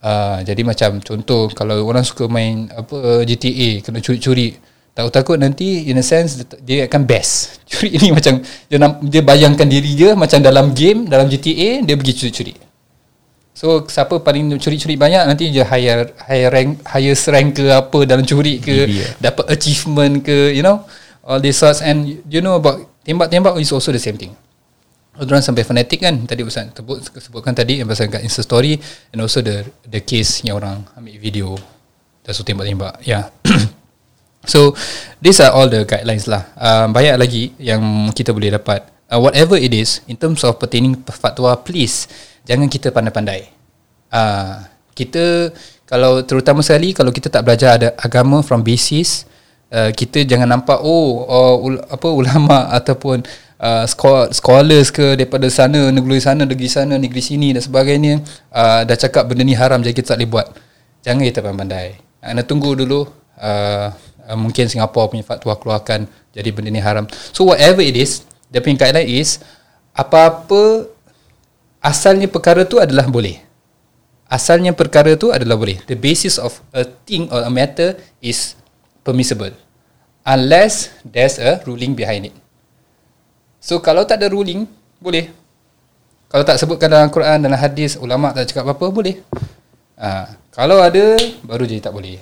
[0.03, 4.59] Uh, jadi macam contoh kalau orang suka main apa GTA kena curi-curi
[4.91, 7.55] takut-takut nanti in a sense dia akan best.
[7.71, 12.13] Curi ini macam dia, dia bayangkan diri dia macam dalam game dalam GTA dia pergi
[12.19, 12.53] curi-curi.
[13.53, 18.25] So siapa paling curi-curi banyak nanti dia higher higher rank higher rank ke apa dalam
[18.25, 19.13] curi ke yeah.
[19.21, 20.81] dapat achievement ke you know
[21.21, 24.33] all these sorts and you know about tembak-tembak is also the same thing.
[25.13, 28.73] Orang sampai fanatik kan tadi Ustaz sebut, sebutkan tadi yang pasal kat Insta story
[29.13, 31.47] and also the the case yang orang ambil video
[32.25, 33.05] dan so tembak-tembak.
[33.05, 33.29] Yeah.
[34.51, 34.73] so
[35.21, 36.49] these are all the guidelines lah.
[36.57, 38.89] Uh, banyak lagi yang kita boleh dapat.
[39.13, 42.09] Uh, whatever it is in terms of pertaining fatwa please
[42.47, 43.49] jangan kita pandai-pandai.
[44.13, 44.61] Uh,
[44.93, 45.49] kita
[45.89, 49.25] kalau terutama sekali kalau kita tak belajar ada agama from basis
[49.73, 53.25] uh, kita jangan nampak oh uh, ul, apa ulama ataupun
[53.57, 53.85] uh,
[54.31, 58.21] scholars ke daripada sana negeri sana negeri sana negeri sini dan sebagainya
[58.53, 60.47] uh, dah cakap benda ni haram jadi kita tak boleh buat.
[61.03, 61.87] Jangan kita pandai-pandai.
[62.23, 63.03] Anda tunggu dulu
[63.41, 63.87] uh,
[64.29, 67.09] uh, mungkin Singapura punya fatwa keluarkan jadi benda ni haram.
[67.35, 68.23] So whatever it is,
[68.53, 69.43] the punya guideline is
[69.93, 70.92] apa-apa
[71.83, 73.43] asalnya perkara tu adalah boleh.
[74.31, 75.77] Asalnya perkara tu adalah boleh.
[75.85, 78.57] The basis of a thing or a matter is
[79.05, 79.51] permissible.
[80.25, 82.35] Unless there's a ruling behind it.
[83.61, 84.65] So kalau tak ada ruling,
[84.97, 85.29] boleh.
[86.33, 89.21] Kalau tak sebutkan dalam Quran, dalam hadis, ulama tak cakap apa-apa, boleh.
[90.01, 91.13] Ha, kalau ada,
[91.45, 92.17] baru jadi tak boleh.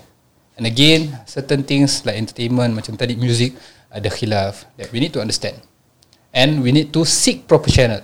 [0.59, 3.55] And again, certain things like entertainment, macam tadi music,
[3.87, 5.63] ada khilaf that we need to understand.
[6.35, 8.03] And we need to seek proper channel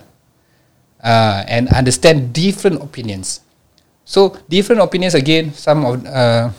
[1.07, 3.39] uh, and understand different opinions.
[4.03, 5.55] So different opinions again.
[5.55, 6.51] Some of uh,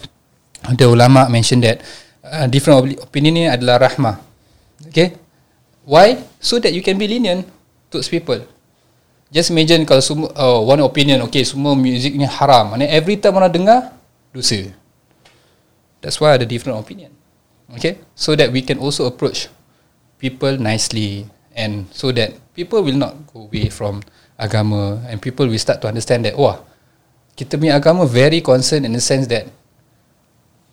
[0.72, 1.84] the ulama mentioned that
[2.24, 4.16] uh, different opinion ni adalah rahmah.
[4.88, 5.12] Okay,
[5.84, 6.16] why?
[6.40, 7.44] So that you can be lenient
[7.92, 8.40] to people.
[9.28, 12.72] Just imagine kalau semua uh, one opinion, okay, semua music ni haram.
[12.72, 13.92] And every time orang dengar,
[14.32, 14.72] dosa.
[16.00, 17.12] That's why ada different opinion.
[17.76, 19.52] Okay, so that we can also approach
[20.16, 24.00] people nicely and so that people will not go away from
[24.38, 25.02] agama.
[25.10, 26.62] And people will start to understand that wah
[27.34, 29.50] kita punya agama very concerned in the sense that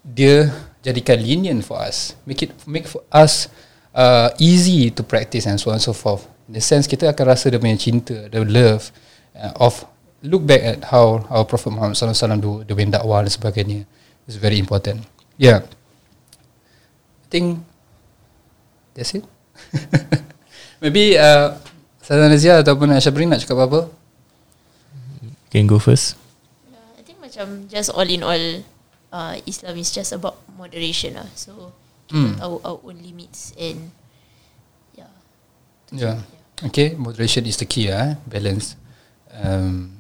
[0.05, 0.53] dia
[0.86, 3.49] jadikan lenient for us make it make for us
[3.97, 6.30] uh, easy to practice and so on and so forth.
[6.45, 8.93] In the sense kita akan rasa dia punya cinta the love
[9.34, 9.82] uh, of
[10.22, 13.80] look back at how our prophet Muhammad sallallahu alaihi wasallam do the dakwah dan sebagainya.
[14.26, 15.05] Is very important.
[15.38, 15.61] Yeah.
[17.22, 17.61] I think
[18.97, 19.22] that's it.
[20.82, 21.61] Maybe uh,
[22.06, 23.89] Saudara Nazia ataupun Syabrin nak cakap apa-apa?
[25.49, 26.14] Can go first.
[26.70, 28.62] Yeah, I think macam just all in all,
[29.10, 31.26] uh, Islam is just about moderation lah.
[31.34, 31.74] So,
[32.14, 32.38] mm.
[32.38, 33.89] our, our own limits and
[34.93, 35.10] yeah.
[35.89, 36.22] Yeah.
[36.22, 36.70] yeah.
[36.70, 38.22] Okay, moderation is the key ah, eh?
[38.30, 38.78] balance.
[39.34, 39.97] Um,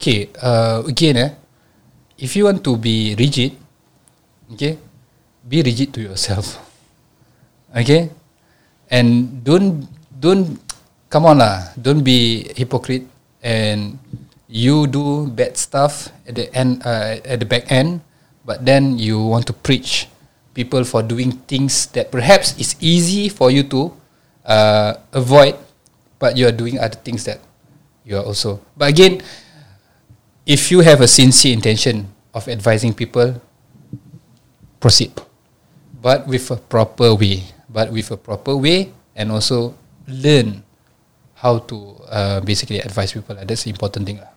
[0.00, 1.30] okay, uh, again eh,
[2.16, 3.52] if you want to be rigid,
[4.56, 4.80] okay,
[5.44, 6.56] be rigid to yourself.
[7.76, 8.08] Okay,
[8.88, 10.65] and don't don't
[11.08, 13.06] come on lah, don't be hypocrite
[13.42, 13.98] and
[14.46, 18.02] you do bad stuff at the end uh, at the back end,
[18.46, 20.08] but then you want to preach
[20.54, 23.92] people for doing things that perhaps is easy for you to
[24.46, 25.54] uh, avoid,
[26.18, 27.38] but you are doing other things that
[28.06, 28.62] you are also.
[28.76, 29.22] But again,
[30.46, 33.36] if you have a sincere intention of advising people,
[34.80, 35.12] proceed,
[36.00, 39.74] but with a proper way, but with a proper way, and also
[40.06, 40.62] learn
[41.36, 43.36] how to uh, basically advise people.
[43.36, 44.32] That's the important thing lah.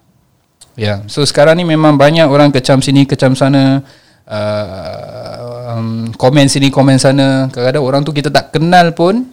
[0.76, 1.04] Yeah.
[1.12, 3.84] So sekarang ni memang banyak orang kecam sini, kecam sana,
[4.28, 7.47] uh, um, komen sini, komen sana.
[7.52, 9.32] Kadang-kadang orang tu kita tak kenal pun,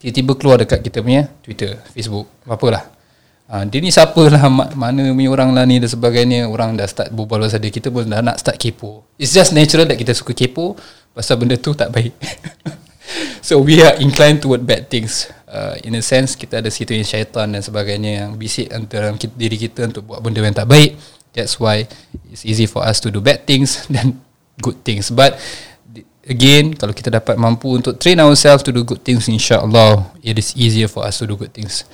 [0.00, 2.84] tiba-tiba keluar dekat kita punya Twitter, Facebook, apa lah.
[3.46, 4.50] Uh, dia ni siapa lah,
[4.82, 6.44] mana ni orang lah ni dan sebagainya.
[6.48, 9.04] Orang dah start berbual pasal dia, kita pun dah nak start kepo.
[9.16, 10.76] It's just natural that kita suka kepo,
[11.16, 12.12] pasal benda tu tak baik.
[13.46, 17.06] so we are inclined toward bad things uh, in a sense kita ada situ yang
[17.06, 20.98] syaitan dan sebagainya yang bisik antara diri kita untuk buat benda yang tak baik.
[21.36, 21.84] That's why
[22.32, 24.20] it's easy for us to do bad things than
[24.60, 25.12] good things.
[25.12, 25.36] But
[26.26, 30.58] again kalau kita dapat mampu untuk train ourselves to do good things insyaallah it is
[30.58, 31.86] easier for us to do good things.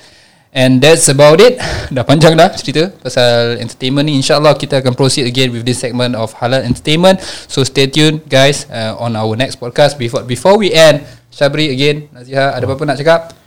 [0.53, 1.57] And that's about it.
[1.95, 4.21] Dah panjang dah cerita Pasal entertainment ni.
[4.21, 7.25] InsyaAllah kita akan proceed again With this segment of Halal Entertainment.
[7.49, 9.97] So stay tuned guys uh, On our next podcast.
[9.97, 11.01] Before before we end
[11.33, 13.42] Syabri again Naziha Ada apa-apa nak cakap?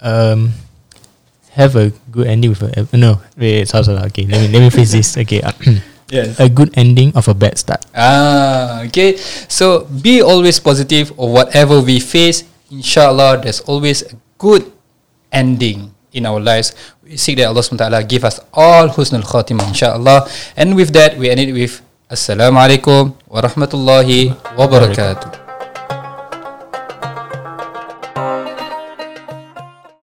[0.00, 0.54] Um,
[1.58, 4.70] have a good ending with a, No Wait salah salah Okay let me, let me
[4.70, 5.42] face this Okay
[6.08, 6.40] Yes.
[6.40, 7.84] a good ending of a bad start.
[7.92, 9.16] Ah, okay.
[9.48, 12.48] So be always positive of whatever we face.
[12.72, 14.64] Inshallah, there's always a good
[15.32, 16.72] ending in our lives.
[17.04, 20.28] We seek that Allah SWT give us all husnul khatimah, inshallah.
[20.56, 25.47] And with that, we end it with Assalamu alaikum wa rahmatullahi wa barakatuh.